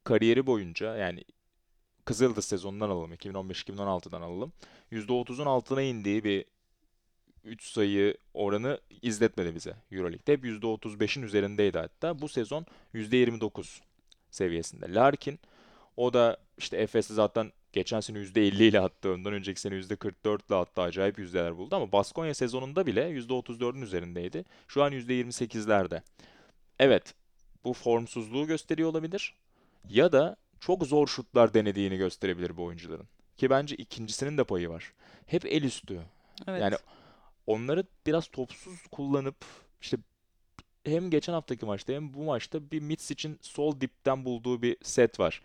kariyeri 0.04 0.48
boyunca 0.48 0.96
yani 0.96 1.24
Kızıldız 2.06 2.46
sezonundan 2.46 2.90
alalım. 2.90 3.14
2015-2016'dan 3.14 4.22
alalım. 4.22 4.54
%30'un 4.92 5.46
altına 5.46 5.82
indiği 5.82 6.24
bir 6.24 6.46
3 7.44 7.64
sayı 7.64 8.18
oranı 8.34 8.80
izletmedi 9.02 9.56
bize 9.56 9.76
Euroleague'de. 9.92 10.34
Hep 10.34 10.46
%35'in 10.46 11.24
üzerindeydi 11.24 11.78
hatta. 11.78 12.22
Bu 12.22 12.30
sezon 12.30 12.66
%29 12.94 13.82
seviyesinde. 14.32 14.94
Larkin 14.94 15.40
o 15.98 16.14
da 16.14 16.38
işte 16.58 16.78
Efes'te 16.78 17.14
zaten 17.14 17.52
geçen 17.74 18.00
sene 18.00 18.18
%50 18.18 18.64
ile 18.64 18.80
attı. 18.80 19.12
Ondan 19.14 19.34
önceki 19.34 19.62
sene 19.62 19.76
%44 19.76 20.48
ile 20.48 20.56
attı. 20.56 20.82
Acayip 20.82 21.20
yüzdeler 21.20 21.58
buldu 21.58 21.76
ama 21.76 21.92
Baskonya 21.92 22.34
sezonunda 22.34 22.86
bile 22.86 23.10
%34'ün 23.10 23.82
üzerindeydi. 23.82 24.46
Şu 24.68 24.84
an 24.84 24.92
%28'lerde. 24.92 26.02
Evet, 26.80 27.14
bu 27.64 27.74
formsuzluğu 27.74 28.48
gösteriyor 28.48 28.90
olabilir. 28.90 29.36
Ya 29.90 30.12
da 30.12 30.38
çok 30.60 30.88
zor 30.88 31.08
şutlar 31.08 31.54
denediğini 31.54 31.98
gösterebilir 31.98 32.58
bu 32.58 32.64
oyuncuların. 32.64 33.08
Ki 33.38 33.50
bence 33.50 33.76
ikincisinin 33.76 34.38
de 34.38 34.44
payı 34.44 34.70
var. 34.70 34.94
Hep 35.26 35.46
el 35.46 35.64
üstü. 35.64 36.02
Evet. 36.48 36.62
Yani 36.62 36.76
onları 37.48 37.84
biraz 38.06 38.28
topsuz 38.28 38.88
kullanıp 38.92 39.36
işte 39.82 39.98
hem 40.86 41.10
geçen 41.10 41.34
haftaki 41.34 41.66
maçta 41.66 41.94
hem 41.94 42.14
bu 42.14 42.24
maçta 42.24 42.72
bir 42.72 42.80
Mitsic'in 42.80 43.40
sol 43.42 43.82
dipten 43.82 44.26
bulduğu 44.26 44.62
bir 44.62 44.78
set 44.82 45.20
var. 45.20 45.42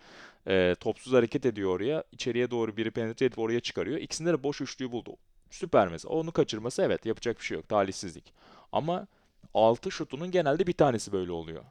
Ee, 0.46 0.77
topsuz 0.81 1.12
hareket 1.12 1.46
ediyor 1.46 1.70
oraya. 1.70 2.05
içeriye 2.12 2.51
doğru 2.51 2.77
biri 2.77 2.90
penetre 2.90 3.27
edip 3.27 3.38
oraya 3.38 3.61
çıkarıyor. 3.61 3.99
İkisinde 3.99 4.33
de 4.33 4.42
boş 4.42 4.61
üçlüyü 4.61 4.92
buldu. 4.92 5.16
Süper 5.51 5.88
mesela. 5.88 6.14
Onu 6.14 6.33
kaçırması 6.33 6.83
evet 6.83 7.07
yapacak 7.07 7.38
bir 7.38 7.44
şey 7.44 7.57
yok. 7.57 7.68
Talihsizlik. 7.68 8.33
Ama 8.73 9.07
6 9.55 9.90
şutunun 9.90 10.31
genelde 10.31 10.66
bir 10.66 10.73
tanesi 10.73 11.12
böyle 11.12 11.33
oluyor. 11.33 11.64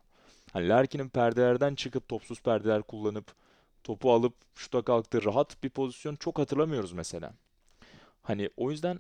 Hani 0.54 0.70
Larkin'in 0.70 1.10
perdelerden 1.10 1.76
çıkıp 1.76 2.08
topsuz 2.08 2.42
perdeler 2.42 2.82
kullanıp 2.82 3.36
topu 3.84 4.14
alıp 4.14 4.34
şuta 4.56 4.82
kalktığı 4.82 5.24
rahat 5.24 5.64
bir 5.64 5.70
pozisyon 5.70 6.16
çok 6.16 6.40
hatırlamıyoruz 6.40 6.92
mesela. 6.92 7.34
Hani 8.22 8.50
o 8.58 8.72
yüzden 8.72 9.00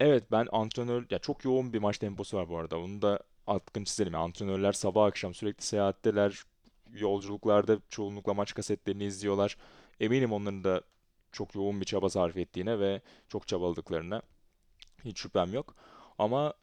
evet 0.00 0.24
ben 0.32 0.48
antrenör 0.52 1.06
ya 1.10 1.18
çok 1.18 1.44
yoğun 1.44 1.72
bir 1.72 1.78
maç 1.78 1.98
temposu 1.98 2.36
var 2.36 2.48
bu 2.48 2.58
arada. 2.58 2.78
Onu 2.78 3.02
da 3.02 3.20
altını 3.46 3.84
çizelim. 3.84 4.12
Yani 4.12 4.22
antrenörler 4.22 4.72
sabah 4.72 5.04
akşam 5.04 5.34
sürekli 5.34 5.64
seyahatteler, 5.64 6.42
yolculuklarda 6.92 7.78
çoğunlukla 7.88 8.34
maç 8.34 8.54
kasetlerini 8.54 9.04
izliyorlar. 9.04 9.56
Eminim 10.00 10.32
onların 10.32 10.64
da 10.64 10.82
çok 11.32 11.54
yoğun 11.54 11.80
bir 11.80 11.86
çaba 11.86 12.10
sarf 12.10 12.36
ettiğine 12.36 12.80
ve 12.80 13.00
çok 13.28 13.48
çabaladıklarına 13.48 14.22
hiç 15.04 15.20
şüphem 15.20 15.54
yok. 15.54 15.74
Ama 16.18 16.54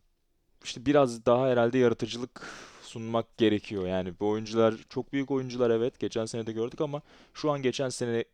işte 0.63 0.85
biraz 0.85 1.25
daha 1.25 1.47
herhalde 1.47 1.77
yaratıcılık 1.77 2.47
sunmak 2.88 3.38
gerekiyor. 3.38 3.88
Yani 3.88 4.13
bu 4.19 4.30
oyuncular 4.30 4.76
çok 4.89 5.13
büyük 5.13 5.32
oyuncular 5.32 5.69
evet. 5.69 6.00
Geçen 6.00 6.26
sene 6.26 6.47
de 6.47 6.52
gördük 6.52 6.82
ama 6.82 7.02
şu 7.34 7.52
an 7.52 7.62
geçen 7.62 7.89
seneye 7.89 8.26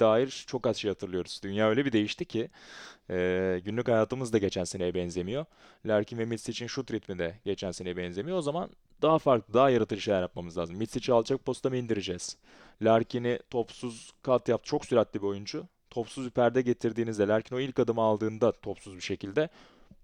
dair 0.00 0.44
çok 0.46 0.66
az 0.66 0.76
şey 0.76 0.88
hatırlıyoruz. 0.88 1.40
Dünya 1.44 1.68
öyle 1.68 1.84
bir 1.84 1.92
değişti 1.92 2.24
ki 2.24 2.50
e, 3.10 3.60
günlük 3.64 3.88
hayatımız 3.88 4.32
da 4.32 4.38
geçen 4.38 4.64
seneye 4.64 4.94
benzemiyor. 4.94 5.44
Larkin 5.86 6.18
ve 6.18 6.24
Mitsic'in 6.24 6.66
şut 6.66 6.92
ritmi 6.92 7.18
de 7.18 7.38
geçen 7.44 7.70
seneye 7.70 7.96
benzemiyor. 7.96 8.38
O 8.38 8.42
zaman 8.42 8.70
daha 9.02 9.18
farklı, 9.18 9.54
daha 9.54 9.70
yaratıcı 9.70 10.02
şeyler 10.02 10.20
yapmamız 10.20 10.58
lazım. 10.58 10.76
Mitsic'i 10.76 11.12
alçak 11.12 11.44
posta 11.44 11.70
mı 11.70 11.76
indireceğiz? 11.76 12.36
Larkin'i 12.82 13.38
topsuz 13.50 14.12
kat 14.22 14.48
yap. 14.48 14.64
Çok 14.64 14.86
süratli 14.86 15.22
bir 15.22 15.26
oyuncu. 15.26 15.66
Topsuz 15.90 16.30
perde 16.30 16.62
getirdiğinizde 16.62 17.28
Larkin 17.28 17.56
o 17.56 17.60
ilk 17.60 17.78
adımı 17.78 18.02
aldığında 18.02 18.52
topsuz 18.52 18.96
bir 18.96 19.00
şekilde 19.00 19.48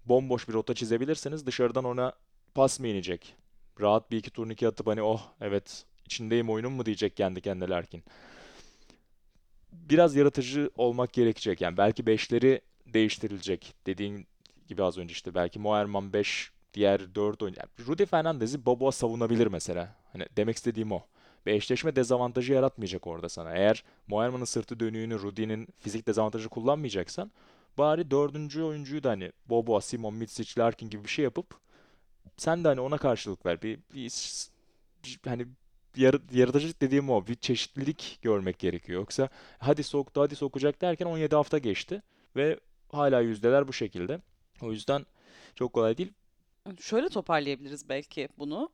bomboş 0.05 0.47
bir 0.47 0.53
rota 0.53 0.73
çizebilirseniz 0.73 1.45
dışarıdan 1.45 1.83
ona 1.83 2.13
pas 2.55 2.79
mı 2.79 2.87
inecek? 2.87 3.35
Rahat 3.79 4.11
bir 4.11 4.17
iki 4.17 4.31
turnike 4.31 4.67
atıp 4.67 4.87
hani 4.87 5.01
oh 5.01 5.21
evet 5.41 5.85
içindeyim 6.05 6.49
oyunun 6.49 6.71
mu 6.71 6.85
diyecek 6.85 7.17
kendi 7.17 7.41
kendine 7.41 7.69
Larkin. 7.69 8.03
Biraz 9.71 10.15
yaratıcı 10.15 10.69
olmak 10.75 11.13
gerekecek. 11.13 11.61
Yani 11.61 11.77
belki 11.77 12.05
beşleri 12.05 12.61
değiştirilecek. 12.85 13.73
Dediğin 13.85 14.27
gibi 14.67 14.83
az 14.83 14.97
önce 14.97 15.11
işte 15.11 15.35
belki 15.35 15.59
Moerman 15.59 16.13
5 16.13 16.51
diğer 16.73 17.15
4 17.15 17.41
oyun. 17.41 17.55
Yani 17.57 17.87
Rudy 17.87 18.05
Fernandez'i 18.05 18.65
Boboa 18.65 18.91
savunabilir 18.91 19.47
mesela. 19.47 19.95
Hani 20.13 20.25
demek 20.37 20.55
istediğim 20.55 20.91
o. 20.91 21.01
Bir 21.45 21.53
eşleşme 21.53 21.95
dezavantajı 21.95 22.53
yaratmayacak 22.53 23.07
orada 23.07 23.29
sana. 23.29 23.51
Eğer 23.51 23.83
Moerman'ın 24.07 24.45
sırtı 24.45 24.79
dönüğünü, 24.79 25.19
Rudy'nin 25.19 25.67
fizik 25.79 26.07
dezavantajı 26.07 26.49
kullanmayacaksan 26.49 27.31
bari 27.77 28.11
dördüncü 28.11 28.63
oyuncuyu 28.63 29.03
da 29.03 29.09
hani 29.09 29.31
Boboa, 29.49 29.81
Simon, 29.81 30.13
Mitsic, 30.13 30.61
Larkin 30.61 30.89
gibi 30.89 31.03
bir 31.03 31.09
şey 31.09 31.23
yapıp 31.23 31.59
sen 32.37 32.63
de 32.63 32.67
hani 32.67 32.81
ona 32.81 32.97
karşılık 32.97 33.45
ver. 33.45 33.61
Bir, 33.61 33.79
bir 33.93 34.09
s- 34.09 34.51
hani 35.25 35.45
yar- 35.95 36.33
yaratıcılık 36.33 36.81
dediğim 36.81 37.09
o. 37.09 37.27
Bir 37.27 37.35
çeşitlilik 37.35 38.19
görmek 38.21 38.59
gerekiyor. 38.59 38.99
Yoksa 38.99 39.29
hadi 39.59 39.83
soktu, 39.83 40.21
hadi 40.21 40.35
sokacak 40.35 40.81
derken 40.81 41.05
17 41.05 41.35
hafta 41.35 41.57
geçti 41.57 42.01
ve 42.35 42.59
hala 42.91 43.19
yüzdeler 43.21 43.67
bu 43.67 43.73
şekilde. 43.73 44.21
O 44.61 44.71
yüzden 44.71 45.05
çok 45.55 45.73
kolay 45.73 45.97
değil. 45.97 46.13
Şöyle 46.79 47.09
toparlayabiliriz 47.09 47.89
belki 47.89 48.29
bunu. 48.37 48.69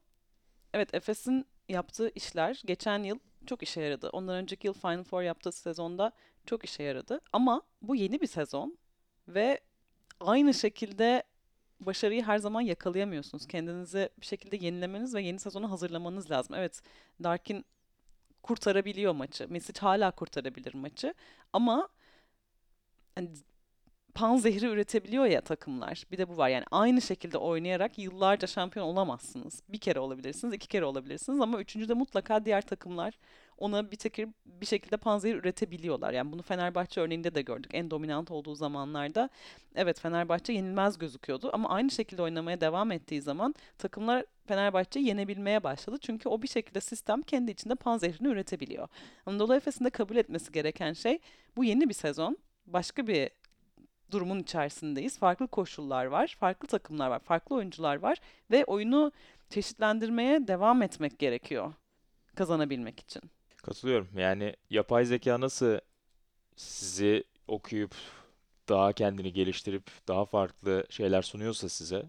Evet, 0.74 0.94
Efes'in 0.94 1.46
yaptığı 1.70 2.12
işler 2.16 2.62
geçen 2.66 3.04
yıl 3.04 3.20
çok 3.46 3.64
işe 3.64 3.82
yaradı. 3.82 4.10
Ondan 4.10 4.36
önceki 4.36 4.68
yıl 4.68 4.74
Final 4.74 5.04
Four 5.04 5.22
yaptığı 5.22 5.52
sezonda 5.52 6.12
çok 6.46 6.66
işe 6.66 6.84
yaradı. 6.84 7.22
Ama 7.34 7.62
bu 7.82 7.96
yeni 7.96 8.22
bir 8.22 8.28
sezon 8.28 8.78
ve 9.28 9.60
aynı 10.20 10.54
şekilde 10.54 11.24
başarıyı 11.80 12.24
her 12.24 12.38
zaman 12.38 12.62
yakalayamıyorsunuz. 12.62 13.48
Kendinizi 13.48 14.10
bir 14.22 14.26
şekilde 14.26 14.66
yenilemeniz 14.66 15.16
ve 15.16 15.22
yeni 15.22 15.40
sezona 15.40 15.72
hazırlamanız 15.72 16.32
lazım. 16.32 16.56
Evet, 16.56 16.82
Larkin 17.24 17.66
kurtarabiliyor 18.44 19.14
maçı. 19.14 19.48
Mesic 19.50 19.80
hala 19.82 20.12
kurtarabilir 20.12 20.74
maçı. 20.74 21.14
Ama 21.54 21.90
hani 23.16 23.30
pan 24.16 24.38
zehri 24.38 24.66
üretebiliyor 24.66 25.26
ya 25.26 25.42
takımlar. 25.42 26.04
Bir 26.12 26.18
de 26.18 26.30
bu 26.30 26.38
var. 26.38 26.50
Yani 26.50 26.66
aynı 26.72 27.02
şekilde 27.02 27.38
oynayarak 27.38 27.98
yıllarca 28.00 28.48
şampiyon 28.48 28.86
olamazsınız. 28.86 29.64
Bir 29.70 29.78
kere 29.78 30.00
olabilirsiniz, 30.00 30.54
iki 30.54 30.68
kere 30.68 30.86
olabilirsiniz 30.86 31.42
ama 31.42 31.60
üçüncüde 31.60 31.94
mutlaka 31.94 32.46
diğer 32.46 32.62
takımlar 32.62 33.20
ona 33.58 33.92
bir 33.92 33.98
tekir 33.98 34.30
bir 34.46 34.66
şekilde 34.66 34.98
panzehir 34.98 35.36
üretebiliyorlar. 35.36 36.14
Yani 36.14 36.32
bunu 36.32 36.42
Fenerbahçe 36.42 37.02
örneğinde 37.02 37.36
de 37.36 37.42
gördük. 37.42 37.72
En 37.74 37.92
dominant 37.92 38.32
olduğu 38.32 38.56
zamanlarda 38.56 39.30
evet 39.76 40.00
Fenerbahçe 40.00 40.54
yenilmez 40.54 40.98
gözüküyordu 40.98 41.50
ama 41.54 41.70
aynı 41.70 41.92
şekilde 41.92 42.22
oynamaya 42.22 42.62
devam 42.62 42.92
ettiği 42.92 43.22
zaman 43.22 43.56
takımlar 43.78 44.26
Fenerbahçe'yi 44.48 45.08
yenebilmeye 45.08 45.64
başladı. 45.64 45.98
Çünkü 46.02 46.30
o 46.30 46.42
bir 46.42 46.48
şekilde 46.48 46.82
sistem 46.82 47.22
kendi 47.22 47.52
içinde 47.52 47.76
panzehirini 47.76 48.28
üretebiliyor. 48.28 48.88
Anadolu 49.26 49.56
Efes'in 49.56 49.86
de 49.86 49.90
kabul 49.90 50.16
etmesi 50.16 50.52
gereken 50.52 50.94
şey 50.94 51.20
bu 51.56 51.64
yeni 51.64 51.90
bir 51.90 51.94
sezon. 51.94 52.38
Başka 52.68 53.08
bir 53.08 53.30
durumun 54.12 54.40
içerisindeyiz. 54.40 55.18
Farklı 55.20 55.48
koşullar 55.48 56.06
var, 56.06 56.36
farklı 56.40 56.68
takımlar 56.68 57.10
var, 57.10 57.20
farklı 57.20 57.56
oyuncular 57.56 57.96
var 57.96 58.18
ve 58.52 58.66
oyunu 58.66 59.12
çeşitlendirmeye 59.50 60.48
devam 60.48 60.82
etmek 60.82 61.20
gerekiyor 61.20 61.74
kazanabilmek 62.36 63.00
için. 63.00 63.22
Katılıyorum. 63.66 64.08
Yani 64.18 64.56
yapay 64.70 65.06
zeka 65.06 65.40
nasıl 65.40 65.80
sizi 66.56 67.24
okuyup 67.48 67.96
daha 68.70 68.94
kendini 68.94 69.34
geliştirip 69.34 69.84
daha 70.08 70.26
farklı 70.26 70.86
şeyler 70.90 71.22
sunuyorsa 71.22 71.70
size 71.70 72.04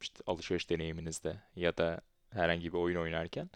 işte 0.00 0.24
alışveriş 0.26 0.70
deneyiminizde 0.70 1.36
ya 1.56 1.76
da 1.76 2.00
herhangi 2.30 2.72
bir 2.72 2.78
oyun 2.78 3.00
oynarken 3.00 3.50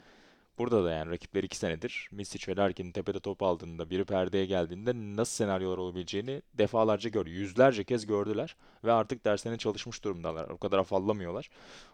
burada 0.59 0.85
da 0.85 0.91
yani 0.91 1.11
rakipler 1.11 1.45
iki 1.45 1.57
senedir 1.57 2.09
Misic 2.13 2.53
ve 2.53 2.57
Larkin'in 2.57 2.93
tepede 2.93 3.21
top 3.21 3.43
aldığında 3.43 3.91
biri 3.91 4.05
perdeye 4.05 4.47
geldiğinde 4.47 4.93
nasıl 4.95 5.35
senaryolar 5.35 5.79
olabileceğini 5.79 6.43
defalarca 6.55 7.11
gördü. 7.11 7.31
Yüzlerce 7.31 7.85
kez 7.85 8.07
gördüler 8.07 8.57
ve 8.85 8.93
artık 8.93 9.25
derslerine 9.25 9.59
çalışmış 9.59 10.05
durumdalar. 10.05 10.49
O 10.49 10.59
kadar 10.59 10.79
afallamıyorlar. 10.79 11.51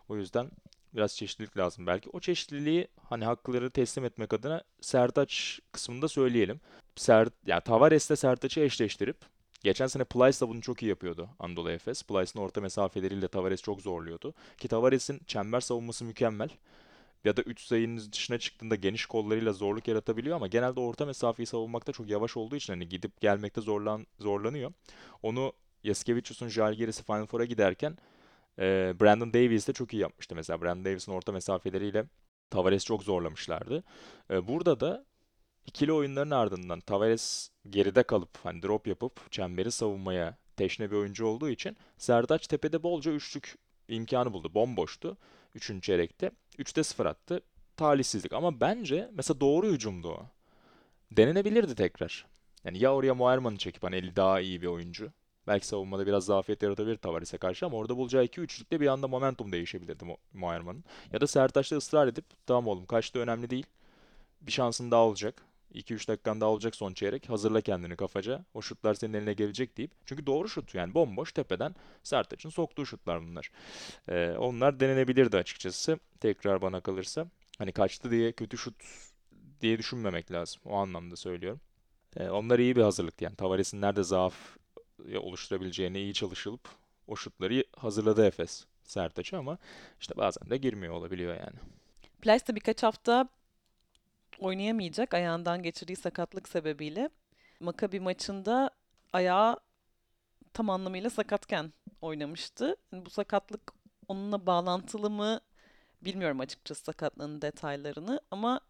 O 0.09 0.16
yüzden 0.16 0.51
biraz 0.94 1.16
çeşitlilik 1.16 1.57
lazım 1.57 1.87
belki. 1.87 2.11
O 2.12 2.20
çeşitliliği 2.20 2.88
hani 3.09 3.24
hakları 3.24 3.70
teslim 3.70 4.05
etmek 4.05 4.33
adına 4.33 4.62
Sertaç 4.81 5.61
kısmında 5.72 6.09
söyleyelim. 6.09 6.61
Ser, 6.96 7.28
yani 7.46 7.62
Tavares'le 7.62 8.18
Sertaç'ı 8.18 8.61
eşleştirip 8.61 9.16
Geçen 9.62 9.87
sene 9.87 10.05
Plyce 10.05 10.40
da 10.40 10.48
bunu 10.48 10.61
çok 10.61 10.83
iyi 10.83 10.88
yapıyordu 10.88 11.28
Anadolu 11.38 11.70
Efes. 11.70 12.02
Plyce'ın 12.02 12.42
orta 12.42 12.61
mesafeleriyle 12.61 13.28
Tavares 13.28 13.62
çok 13.62 13.81
zorluyordu. 13.81 14.35
Ki 14.59 14.68
Tavares'in 14.68 15.20
çember 15.26 15.61
savunması 15.61 16.05
mükemmel. 16.05 16.48
Ya 17.24 17.37
da 17.37 17.42
3 17.42 17.61
sayının 17.61 18.12
dışına 18.12 18.38
çıktığında 18.38 18.74
geniş 18.74 19.07
kollarıyla 19.07 19.52
zorluk 19.52 19.88
yaratabiliyor 19.88 20.37
ama 20.37 20.46
genelde 20.46 20.81
orta 20.81 21.07
mesafeyi 21.07 21.46
savunmakta 21.46 21.92
çok 21.92 22.09
yavaş 22.09 22.37
olduğu 22.37 22.57
için 22.57 22.72
hani 22.72 22.88
gidip 22.88 23.20
gelmekte 23.20 23.61
zorlan 23.61 24.07
zorlanıyor. 24.18 24.72
Onu 25.22 25.52
Yasikevicius'un 25.85 26.48
Žalgiris'i 26.48 27.02
Final 27.02 27.26
Four'a 27.26 27.44
giderken 27.44 27.98
Brandon 29.01 29.33
Davies 29.33 29.69
de 29.69 29.73
çok 29.73 29.93
iyi 29.95 30.03
yapmıştı. 30.03 30.35
Mesela 30.35 30.62
Brandon 30.62 30.85
Davies'in 30.85 31.12
orta 31.12 31.33
mesafeleriyle 31.33 32.05
Tavares 32.51 32.85
çok 32.85 33.03
zorlamışlardı. 33.03 33.85
Burada 34.31 34.81
da 34.81 35.05
ikili 35.67 35.93
oyunların 35.93 36.31
ardından 36.31 36.81
Tavares 36.81 37.51
geride 37.71 38.03
kalıp 38.03 38.38
hani 38.43 38.62
drop 38.62 38.87
yapıp 38.87 39.33
çemberi 39.33 39.71
savunmaya 39.71 40.37
teşne 40.57 40.91
bir 40.91 40.97
oyuncu 40.97 41.27
olduğu 41.27 41.49
için 41.49 41.77
Serdaç 41.99 42.47
tepede 42.47 42.83
bolca 42.83 43.12
üçlük 43.12 43.59
imkanı 43.88 44.33
buldu. 44.33 44.55
Bomboştu 44.55 45.17
3. 45.55 45.83
çeyrekte. 45.83 46.31
3'te 46.59 46.83
0 46.83 47.07
attı. 47.07 47.41
Talihsizlik 47.77 48.33
ama 48.33 48.61
bence 48.61 49.11
mesela 49.12 49.41
doğru 49.41 49.67
hücumdu 49.67 50.09
o. 50.09 50.27
Denenebilirdi 51.11 51.75
tekrar. 51.75 52.27
Yani 52.65 52.79
ya 52.79 52.95
oraya 52.95 53.15
Moerman'ı 53.15 53.57
çekip 53.57 53.83
hani 53.83 54.17
daha 54.17 54.41
iyi 54.41 54.62
bir 54.62 54.67
oyuncu. 54.67 55.12
Belki 55.46 55.66
savunmada 55.66 56.07
biraz 56.07 56.24
zafiyet 56.24 56.62
yaratabilir 56.62 56.96
Tavares'e 56.96 57.38
karşı 57.38 57.66
ama 57.66 57.76
orada 57.76 57.96
bulacağı 57.96 58.24
2 58.24 58.40
üçlükte 58.40 58.81
bir 58.81 58.87
anda 58.87 59.09
momentum 59.09 59.52
değişebilirdi 59.52 60.05
Mo 60.05 60.16
Moerman'ın. 60.33 60.85
Ya 61.12 61.20
da 61.20 61.26
Sertaç'ta 61.26 61.76
ısrar 61.76 62.07
edip 62.07 62.24
tamam 62.46 62.66
oğlum 62.66 62.87
kaçtı 62.87 63.18
önemli 63.18 63.50
değil. 63.50 63.66
Bir 64.40 64.52
şansın 64.52 64.90
daha 64.90 65.00
olacak. 65.00 65.42
2-3 65.74 66.09
dakikan 66.09 66.40
daha 66.40 66.50
olacak 66.50 66.76
son 66.76 66.94
çeyrek. 66.94 67.31
Hazırla 67.31 67.61
kendini 67.61 67.96
kafaca. 67.96 68.44
O 68.55 68.62
şutlar 68.62 68.94
senin 68.94 69.14
eline 69.14 69.33
gelecek 69.33 69.76
deyip. 69.76 69.90
Çünkü 70.07 70.26
doğru 70.26 70.48
şut 70.48 70.74
yani 70.74 70.94
bomboş 70.94 71.33
tepeden 71.33 71.74
Sertaç'ın 72.02 72.50
soktuğu 72.50 72.87
şutlar 72.87 73.22
bunlar. 73.22 73.50
Ee, 74.09 74.31
onlar 74.38 74.81
denenebilirdi 74.81 75.37
açıkçası. 75.37 75.98
Tekrar 76.20 76.62
bana 76.62 76.81
kalırsa. 76.81 77.26
Hani 77.59 77.72
kaçtı 77.72 78.11
diye 78.11 78.33
kötü 78.33 78.59
şut 78.59 78.74
diye 79.61 79.78
düşünmemek 79.78 80.33
lazım. 80.33 80.62
O 80.64 80.74
anlamda 80.74 81.16
söylüyorum. 81.16 81.61
Ee, 82.16 82.28
onlar 82.28 82.59
iyi 82.59 82.76
bir 82.76 82.83
hazırlıktı 82.83 83.24
yani. 83.24 83.37
Tavares'in 83.37 83.81
nerede 83.81 84.02
zaaf 84.02 84.35
oluşturabileceğine 85.19 86.01
iyi 86.01 86.15
çalışılıp 86.15 86.69
o 87.09 87.17
şutları 87.17 87.65
hazırladı 87.77 88.27
Efes 88.27 88.65
Sertaç'ı 88.85 89.38
ama 89.38 89.59
işte 90.01 90.17
bazen 90.17 90.51
de 90.51 90.57
girmiyor 90.57 90.95
olabiliyor 90.95 91.35
yani. 91.35 91.57
Plyce 92.23 92.47
de 92.47 92.55
birkaç 92.55 92.83
hafta 92.83 93.29
oynayamayacak 94.38 95.15
ayağından 95.15 95.62
geçirdiği 95.62 95.97
sakatlık 95.97 96.49
sebebiyle. 96.49 97.11
Maccabi 97.61 98.01
maçında 98.01 98.71
ayağı 99.12 99.61
tam 100.53 100.71
anlamıyla 100.71 101.11
sakatken 101.11 101.73
oynamıştı. 102.01 102.77
Bu 102.93 103.11
sakatlık 103.11 103.73
onunla 104.09 104.47
bağlantılı 104.47 105.11
mı 105.11 105.41
bilmiyorum 106.03 106.41
açıkçası 106.41 106.85
sakatlığın 106.85 107.43
detaylarını 107.43 108.21
ama 108.31 108.61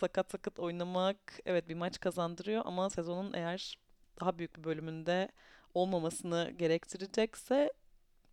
sakat 0.00 0.30
sakat 0.30 0.58
oynamak 0.58 1.40
evet 1.46 1.68
bir 1.68 1.74
maç 1.74 2.00
kazandırıyor 2.00 2.62
ama 2.64 2.90
sezonun 2.90 3.32
eğer 3.32 3.78
daha 4.20 4.38
büyük 4.38 4.56
bir 4.58 4.64
bölümünde 4.64 5.28
olmamasını 5.74 6.52
gerektirecekse 6.58 7.72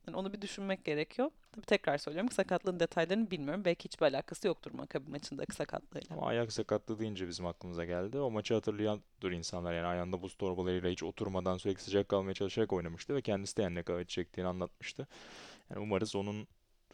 yani 0.07 0.17
onu 0.17 0.33
bir 0.33 0.41
düşünmek 0.41 0.85
gerekiyor. 0.85 1.31
Tabii 1.51 1.65
tekrar 1.65 1.97
söylüyorum 1.97 2.27
ki 2.29 2.35
sakatlığın 2.35 2.79
detaylarını 2.79 3.31
bilmiyorum. 3.31 3.65
Belki 3.65 3.85
hiçbir 3.85 4.05
alakası 4.05 4.47
yoktur 4.47 4.71
Maccabi 4.71 5.11
maçındaki 5.11 5.55
sakatlığıyla. 5.55 6.15
Ama 6.15 6.27
ayak 6.27 6.51
sakatlığı 6.51 6.99
deyince 6.99 7.27
bizim 7.27 7.45
aklımıza 7.45 7.85
geldi. 7.85 8.19
O 8.19 8.31
maçı 8.31 8.53
hatırlayandır 8.53 9.31
insanlar 9.31 9.73
yani 9.73 9.87
ayağında 9.87 10.21
buz 10.21 10.35
torbalarıyla 10.35 10.89
hiç 10.89 11.03
oturmadan 11.03 11.57
sürekli 11.57 11.83
sıcak 11.83 12.09
kalmaya 12.09 12.33
çalışarak 12.33 12.73
oynamıştı 12.73 13.15
ve 13.15 13.21
kendisi 13.21 13.57
de 13.57 13.61
yani 13.61 13.75
ne 13.75 13.83
kadar 13.83 14.03
çektiğini 14.03 14.47
anlatmıştı. 14.47 15.07
Yani 15.69 15.79
umarız 15.79 16.15
onun 16.15 16.47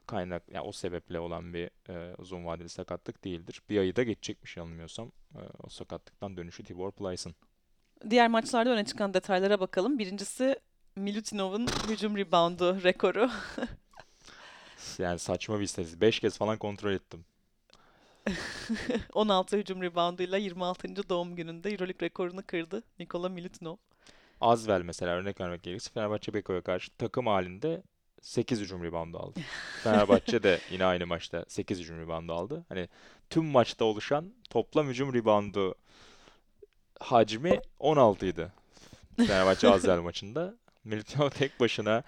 kaynak 0.07 0.43
yani 0.51 0.67
o 0.67 0.71
sebeple 0.71 1.19
olan 1.19 1.53
bir 1.53 1.69
e, 1.89 2.15
uzun 2.15 2.45
vadeli 2.45 2.69
sakatlık 2.69 3.23
değildir. 3.23 3.61
Bir 3.69 3.79
ayı 3.79 3.95
da 3.95 4.03
geçecekmiş 4.03 4.57
yanılmıyorsam 4.57 5.11
e, 5.35 5.41
o 5.63 5.69
sakatlıktan 5.69 6.37
dönüşü 6.37 6.63
Tibor 6.63 6.91
Plyce'ın. 6.91 7.35
Diğer 8.09 8.27
maçlarda 8.27 8.69
öne 8.69 8.85
çıkan 8.85 9.13
detaylara 9.13 9.59
bakalım. 9.59 9.99
Birincisi 9.99 10.59
Milutinov'un 10.95 11.67
hücum 11.89 12.17
reboundu 12.17 12.83
rekoru. 12.83 13.29
Yani 14.97 15.19
saçma 15.19 15.59
bir 15.59 15.63
istatistik. 15.63 16.01
5 16.01 16.19
kez 16.19 16.37
falan 16.37 16.57
kontrol 16.57 16.91
ettim. 16.91 17.25
16 19.13 19.57
hücum 19.57 19.81
rebounduyla 19.81 20.37
26. 20.37 21.09
doğum 21.09 21.35
gününde 21.35 21.69
Euroleague 21.69 22.05
rekorunu 22.05 22.43
kırdı 22.47 22.83
Nikola 22.99 23.29
Milutinov. 23.29 23.75
Azvel 24.41 24.81
mesela 24.81 25.11
örnek 25.11 25.41
vermek 25.41 25.63
gerekirse 25.63 25.91
Fenerbahçe 25.91 26.33
Beko'ya 26.33 26.61
karşı 26.61 26.91
takım 26.97 27.27
halinde 27.27 27.83
8 28.21 28.59
hücum 28.59 28.83
reboundu 28.83 29.17
aldı. 29.19 29.39
Fenerbahçe 29.83 30.43
de 30.43 30.59
yine 30.71 30.85
aynı 30.85 31.07
maçta 31.07 31.45
8 31.47 31.79
hücum 31.79 31.99
reboundu 31.99 32.33
aldı. 32.33 32.65
Hani 32.69 32.89
tüm 33.29 33.45
maçta 33.45 33.85
oluşan 33.85 34.33
toplam 34.49 34.87
hücum 34.87 35.13
reboundu 35.13 35.75
hacmi 36.99 37.59
16 37.79 38.25
idi. 38.25 38.51
Fenerbahçe 39.17 39.67
Azzel 39.71 39.99
maçında. 39.99 40.55
Militao 40.83 41.29
tek 41.29 41.59
başına 41.59 42.03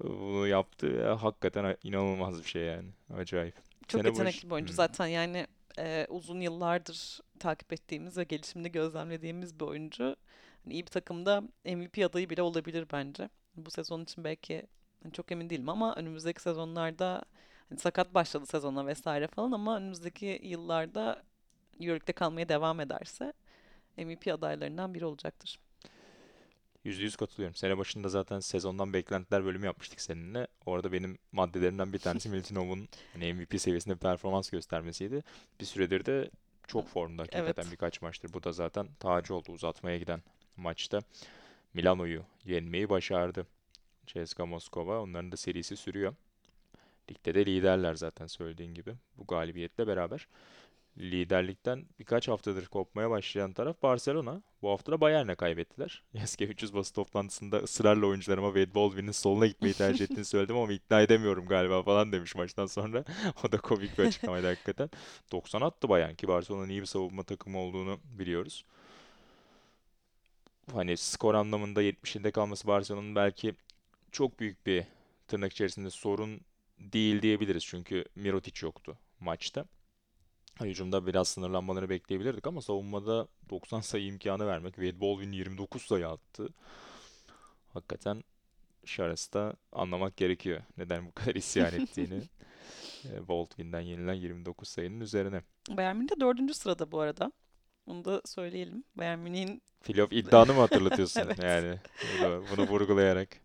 bunu 0.00 0.46
yaptı. 0.46 0.86
Ya, 0.86 1.22
hakikaten 1.22 1.76
inanılmaz 1.84 2.38
bir 2.44 2.48
şey 2.48 2.62
yani. 2.62 2.88
Acayip. 3.16 3.54
Çok 3.88 4.00
Sene 4.00 4.08
yetenekli 4.08 4.46
bir 4.46 4.54
oyuncu 4.54 4.70
Hmm. 4.70 4.76
zaten 4.76 5.06
yani 5.06 5.46
e, 5.78 6.06
uzun 6.08 6.40
yıllardır 6.40 7.20
takip 7.38 7.72
ettiğimiz 7.72 8.16
ve 8.18 8.24
gelişimini 8.24 8.72
gözlemlediğimiz 8.72 9.60
bir 9.60 9.64
oyuncu. 9.64 10.16
Hani 10.64 10.74
iyi 10.74 10.82
bir 10.82 10.90
takımda 10.90 11.40
MVP 11.64 11.98
adayı 12.04 12.30
bile 12.30 12.42
olabilir 12.42 12.86
bence. 12.92 13.28
Bu 13.56 13.70
sezon 13.70 14.02
için 14.04 14.24
belki 14.24 14.66
hani 15.02 15.12
çok 15.12 15.32
emin 15.32 15.50
değilim 15.50 15.68
ama 15.68 15.94
önümüzdeki 15.94 16.42
sezonlarda 16.42 17.24
hani 17.68 17.78
sakat 17.78 18.14
başladı 18.14 18.46
sezona 18.46 18.86
vesaire 18.86 19.26
falan 19.26 19.52
ama 19.52 19.76
önümüzdeki 19.76 20.40
yıllarda 20.42 21.22
Euroleague'de 21.80 22.12
kalmaya 22.12 22.48
devam 22.48 22.80
ederse 22.80 23.32
MVP 23.96 24.28
adaylarından 24.34 24.94
biri 24.94 25.04
olacaktır. 25.04 25.58
%100 26.84 27.16
katılıyorum. 27.16 27.54
Sene 27.54 27.78
başında 27.78 28.08
zaten 28.08 28.40
sezondan 28.40 28.92
beklentiler 28.92 29.44
bölümü 29.44 29.66
yapmıştık 29.66 30.00
seninle. 30.00 30.46
Orada 30.66 30.92
benim 30.92 31.18
maddelerimden 31.32 31.92
bir 31.92 31.98
tanesi 31.98 32.28
Milutinov'un 32.30 32.88
hani 33.12 33.34
MVP 33.34 33.60
seviyesinde 33.60 33.94
performans 33.94 34.50
göstermesiydi. 34.50 35.22
Bir 35.60 35.64
süredir 35.64 36.06
de 36.06 36.30
çok 36.66 36.88
formda 36.88 37.22
hakikaten 37.22 37.62
Evet. 37.62 37.72
birkaç 37.72 38.02
maçtır. 38.02 38.32
Bu 38.32 38.42
da 38.42 38.52
zaten 38.52 38.86
tacı 39.00 39.34
oldu 39.34 39.52
uzatmaya 39.52 39.98
giden 39.98 40.22
maçta. 40.56 41.00
Milano'yu 41.74 42.22
yenmeyi 42.44 42.88
başardı. 42.88 43.46
CSKA 44.06 44.46
Moskova. 44.46 45.00
Onların 45.02 45.32
da 45.32 45.36
serisi 45.36 45.76
sürüyor. 45.76 46.14
Ligde 47.10 47.34
de 47.34 47.46
liderler 47.46 47.94
zaten 47.94 48.26
söylediğin 48.26 48.74
gibi. 48.74 48.94
Bu 49.18 49.26
galibiyetle 49.26 49.86
beraber. 49.86 50.28
Liderlikten 50.98 51.86
birkaç 51.98 52.28
haftadır 52.28 52.66
kopmaya 52.66 53.10
başlayan 53.10 53.52
taraf 53.52 53.82
Barcelona. 53.82 54.42
Bu 54.62 54.70
hafta 54.70 54.92
da 54.92 55.00
Bayern'e 55.00 55.34
kaybettiler. 55.34 56.02
Yaske 56.14 56.44
300 56.44 56.74
basın 56.74 56.94
toplantısında 56.94 57.58
ısrarla 57.58 58.06
oyuncularıma 58.06 58.48
Wade 58.48 58.74
Baldwin'in 58.74 59.12
soluna 59.12 59.46
gitmeyi 59.46 59.74
tercih 59.74 60.04
ettiğini 60.10 60.24
söyledim 60.24 60.56
ama 60.56 60.72
ikna 60.72 61.00
edemiyorum 61.00 61.46
galiba 61.46 61.82
falan 61.82 62.12
demiş 62.12 62.34
maçtan 62.34 62.66
sonra. 62.66 63.04
o 63.44 63.52
da 63.52 63.58
komik 63.58 63.98
bir 63.98 64.04
açıklamaydı 64.04 64.46
hakikaten. 64.46 64.90
90 65.32 65.60
attı 65.60 65.88
Bayern 65.88 66.14
ki 66.14 66.28
Barcelona'nın 66.28 66.68
iyi 66.68 66.80
bir 66.80 66.86
savunma 66.86 67.22
takımı 67.22 67.58
olduğunu 67.58 68.00
biliyoruz. 68.04 68.64
Hani 70.72 70.96
skor 70.96 71.34
anlamında 71.34 71.82
70'inde 71.82 72.30
kalması 72.30 72.68
Barcelona'nın 72.68 73.14
belki 73.14 73.54
çok 74.12 74.40
büyük 74.40 74.66
bir 74.66 74.84
tırnak 75.28 75.52
içerisinde 75.52 75.90
sorun 75.90 76.40
değil 76.78 77.22
diyebiliriz. 77.22 77.64
Çünkü 77.64 78.04
Mirotic 78.14 78.66
yoktu 78.66 78.98
maçta. 79.20 79.64
Hücumda 80.60 81.06
biraz 81.06 81.28
sınırlanmalarını 81.28 81.88
bekleyebilirdik 81.88 82.46
ama 82.46 82.60
savunmada 82.62 83.28
90 83.50 83.80
sayı 83.80 84.06
imkanı 84.06 84.46
vermek. 84.46 84.74
Wade 84.74 85.00
Baldwin 85.00 85.32
29 85.32 85.82
sayı 85.82 86.08
attı. 86.08 86.48
Hakikaten 87.72 88.24
Şaras'ta 88.84 89.54
anlamak 89.72 90.16
gerekiyor 90.16 90.62
neden 90.78 91.06
bu 91.06 91.12
kadar 91.12 91.34
isyan 91.34 91.74
ettiğini. 91.80 92.22
E, 93.04 93.28
Baldwin'den 93.28 93.80
yenilen 93.80 94.14
29 94.14 94.68
sayının 94.68 95.00
üzerine. 95.00 95.42
Bayern 95.70 95.96
Münih 95.96 96.10
de 96.10 96.20
dördüncü 96.20 96.54
sırada 96.54 96.92
bu 96.92 97.00
arada. 97.00 97.32
Onu 97.86 98.04
da 98.04 98.22
söyleyelim. 98.24 98.84
Bayern 98.96 99.18
Münih'in 99.18 99.62
Playoff 99.84 100.12
iddianı 100.12 100.54
mı 100.54 100.60
hatırlatıyorsun 100.60 101.20
Evet. 101.24 101.38
yani 101.42 101.78
bunu, 102.22 102.44
bunu 102.52 102.68
vurgulayarak. 102.68 103.43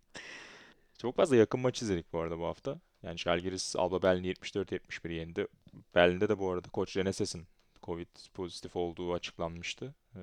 Çok 1.00 1.16
fazla 1.16 1.36
yakın 1.36 1.60
maç 1.60 1.82
izledik 1.82 2.14
bu 2.14 2.20
arada 2.20 2.40
bu 2.40 2.46
hafta. 2.46 2.80
Yani 3.04 3.18
Žalgiris 3.18 3.76
Alba 3.76 4.02
Berlin'i 4.02 4.28
74-71 4.28 5.14
yendi. 5.14 5.48
Berlin'de 5.96 6.30
de 6.30 6.40
bu 6.40 6.52
arada 6.52 6.70
Koç 6.70 6.98
Reneses'in 6.98 7.48
Covid 7.84 8.08
pozitif 8.34 8.76
olduğu 8.76 9.14
açıklanmıştı. 9.14 9.96
Ee, 10.16 10.20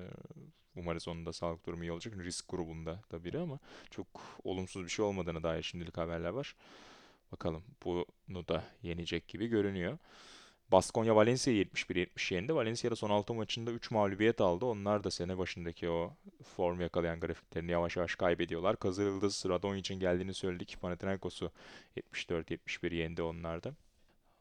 Umarız 0.77 1.07
onun 1.07 1.25
da 1.25 1.33
sağlık 1.33 1.65
durumu 1.65 1.83
iyi 1.83 1.91
olacak. 1.91 2.17
Risk 2.17 2.49
grubunda 2.49 2.99
da 3.11 3.23
biri 3.23 3.39
ama 3.39 3.59
çok 3.91 4.07
olumsuz 4.43 4.83
bir 4.83 4.89
şey 4.89 5.05
olmadığına 5.05 5.43
dair 5.43 5.63
şimdilik 5.63 5.97
haberler 5.97 6.29
var. 6.29 6.55
Bakalım 7.31 7.63
bunu 7.85 8.47
da 8.47 8.63
yenecek 8.83 9.27
gibi 9.27 9.47
görünüyor. 9.47 9.97
Baskonya 10.71 11.15
Valencia'yı 11.15 11.63
71-70 11.63 12.33
yendi. 12.33 12.55
Valencia 12.55 12.91
da 12.91 12.95
son 12.95 13.09
6 13.09 13.33
maçında 13.33 13.71
3 13.71 13.91
mağlubiyet 13.91 14.41
aldı. 14.41 14.65
Onlar 14.65 15.03
da 15.03 15.11
sene 15.11 15.37
başındaki 15.37 15.89
o 15.89 16.13
form 16.43 16.81
yakalayan 16.81 17.19
grafiklerini 17.19 17.71
yavaş 17.71 17.97
yavaş 17.97 18.15
kaybediyorlar. 18.15 18.79
Kızılyıldız 18.79 19.45
Radonyic'in 19.49 19.99
geldiğini 19.99 20.33
söyledik. 20.33 20.77
Panathinaikos'u 20.81 21.51
74-71 21.97 22.95
yendi 22.95 23.21
onlar 23.21 23.63
da. 23.63 23.73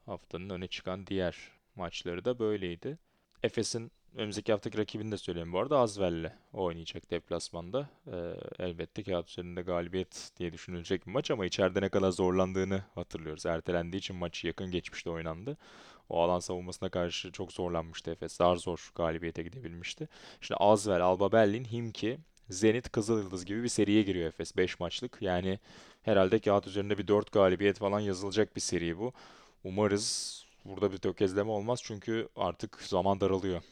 Haftanın 0.07 0.51
öne 0.51 0.67
çıkan 0.67 1.07
diğer 1.07 1.37
maçları 1.77 2.25
da 2.25 2.39
böyleydi. 2.39 2.99
Efes'in 3.43 3.93
önümüzdeki 4.17 4.53
haftaki 4.53 4.79
rakibini 4.79 5.13
de 5.13 5.17
söyleyeyim 5.19 5.53
bu 5.53 5.59
arada 5.59 5.79
Azvel'le 5.79 6.33
oynayacak 6.53 7.11
deplasmanda. 7.11 7.89
Ee, 8.13 8.35
elbette 8.59 9.03
kağıt 9.03 9.31
üzerinde 9.31 9.63
galibiyet 9.63 10.31
diye 10.39 10.53
düşünülecek 10.53 11.07
bir 11.07 11.13
maç 11.13 11.31
ama 11.31 11.47
içeride 11.47 11.81
ne 11.81 11.89
kadar 11.89 12.11
zorlandığını 12.11 12.83
hatırlıyoruz. 12.95 13.47
Ertelendiği 13.47 13.99
için 14.01 14.17
maç 14.17 14.45
yakın 14.45 14.71
geçmişte 14.71 15.11
oynandı. 15.11 15.57
O 16.09 16.23
alan 16.23 16.41
savunmasına 16.41 16.89
karşı 16.89 17.33
çok 17.33 17.53
zorlanmıştı 17.53 18.11
Efes. 18.11 18.33
Zar 18.33 18.57
zor 18.57 18.91
galibiyete 18.95 19.43
gidebilmişti. 19.43 20.09
Şimdi 20.41 20.59
Azvel, 20.59 21.01
Alba 21.03 21.33
Berlin, 21.33 21.65
Himki, 21.65 22.19
Zenit, 22.51 22.93
Kızılyıldız 22.93 23.45
gibi 23.45 23.63
bir 23.63 23.69
seriye 23.69 24.03
giriyor 24.03 24.29
Efes 24.29 24.57
5 24.57 24.81
maçlık. 24.81 25.19
Yani 25.21 25.59
herhalde 26.03 26.39
kağıt 26.39 26.67
üzerinde 26.67 26.99
bir 26.99 27.09
4 27.09 27.33
galibiyet 27.33 27.79
falan 27.79 28.01
yazılacak 28.01 28.57
bir 28.57 28.61
seri 28.61 28.99
bu. 28.99 29.13
Umarız 29.65 30.45
burada 30.65 30.93
bir 30.93 30.99
tökezleme 30.99 31.51
olmaz 31.51 31.81
çünkü 31.83 32.29
artık 32.37 32.83
zaman 32.83 33.21
daralıyor. 33.21 33.63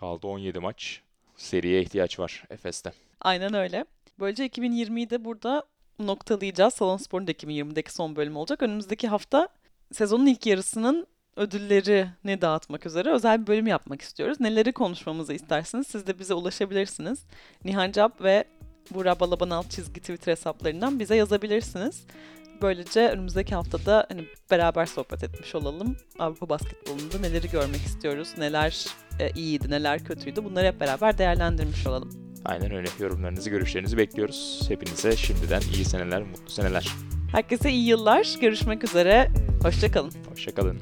Kaldı 0.00 0.26
17 0.26 0.58
maç. 0.58 1.00
Seriye 1.36 1.82
ihtiyaç 1.82 2.18
var 2.18 2.44
Efes'te. 2.50 2.92
Aynen 3.20 3.54
öyle. 3.54 3.84
Böylece 4.18 4.46
2020'yi 4.46 5.10
de 5.10 5.24
burada 5.24 5.64
noktalayacağız. 5.98 6.74
Salon 6.74 6.96
Spor'un 6.96 7.26
da 7.26 7.32
2020'deki 7.32 7.92
son 7.92 8.16
bölümü 8.16 8.38
olacak. 8.38 8.62
Önümüzdeki 8.62 9.08
hafta 9.08 9.48
sezonun 9.92 10.26
ilk 10.26 10.46
yarısının 10.46 11.06
ödüllerini 11.36 12.40
dağıtmak 12.40 12.86
üzere 12.86 13.10
özel 13.10 13.42
bir 13.42 13.46
bölüm 13.46 13.66
yapmak 13.66 14.02
istiyoruz. 14.02 14.40
Neleri 14.40 14.72
konuşmamızı 14.72 15.32
isterseniz 15.32 15.86
siz 15.86 16.06
de 16.06 16.18
bize 16.18 16.34
ulaşabilirsiniz. 16.34 17.24
Nihan 17.64 17.92
Cap 17.92 18.22
ve 18.22 18.44
Burak 18.90 19.20
Balaban 19.20 19.50
alt 19.50 19.70
çizgi 19.70 20.00
Twitter 20.00 20.32
hesaplarından 20.32 20.98
bize 21.00 21.16
yazabilirsiniz. 21.16 22.06
Böylece 22.62 23.08
önümüzdeki 23.08 23.54
haftada 23.54 24.06
hani 24.08 24.24
beraber 24.50 24.86
sohbet 24.86 25.24
etmiş 25.24 25.54
olalım. 25.54 25.96
Avrupa 26.18 26.48
basketbolunda 26.48 27.18
neleri 27.18 27.50
görmek 27.50 27.80
istiyoruz, 27.80 28.28
neler 28.38 28.86
e, 29.20 29.30
iyiydi, 29.30 29.70
neler 29.70 30.04
kötüydü 30.04 30.44
bunları 30.44 30.66
hep 30.66 30.80
beraber 30.80 31.18
değerlendirmiş 31.18 31.86
olalım. 31.86 32.10
Aynen 32.44 32.74
öyle. 32.74 32.88
Yorumlarınızı, 32.98 33.50
görüşlerinizi 33.50 33.96
bekliyoruz. 33.96 34.64
Hepinize 34.68 35.16
şimdiden 35.16 35.60
iyi 35.74 35.84
seneler, 35.84 36.22
mutlu 36.22 36.50
seneler. 36.50 36.88
Herkese 37.32 37.70
iyi 37.70 37.86
yıllar. 37.88 38.34
Görüşmek 38.40 38.84
üzere. 38.84 39.28
Hoşçakalın. 39.62 40.12
Hoşçakalın. 40.30 40.78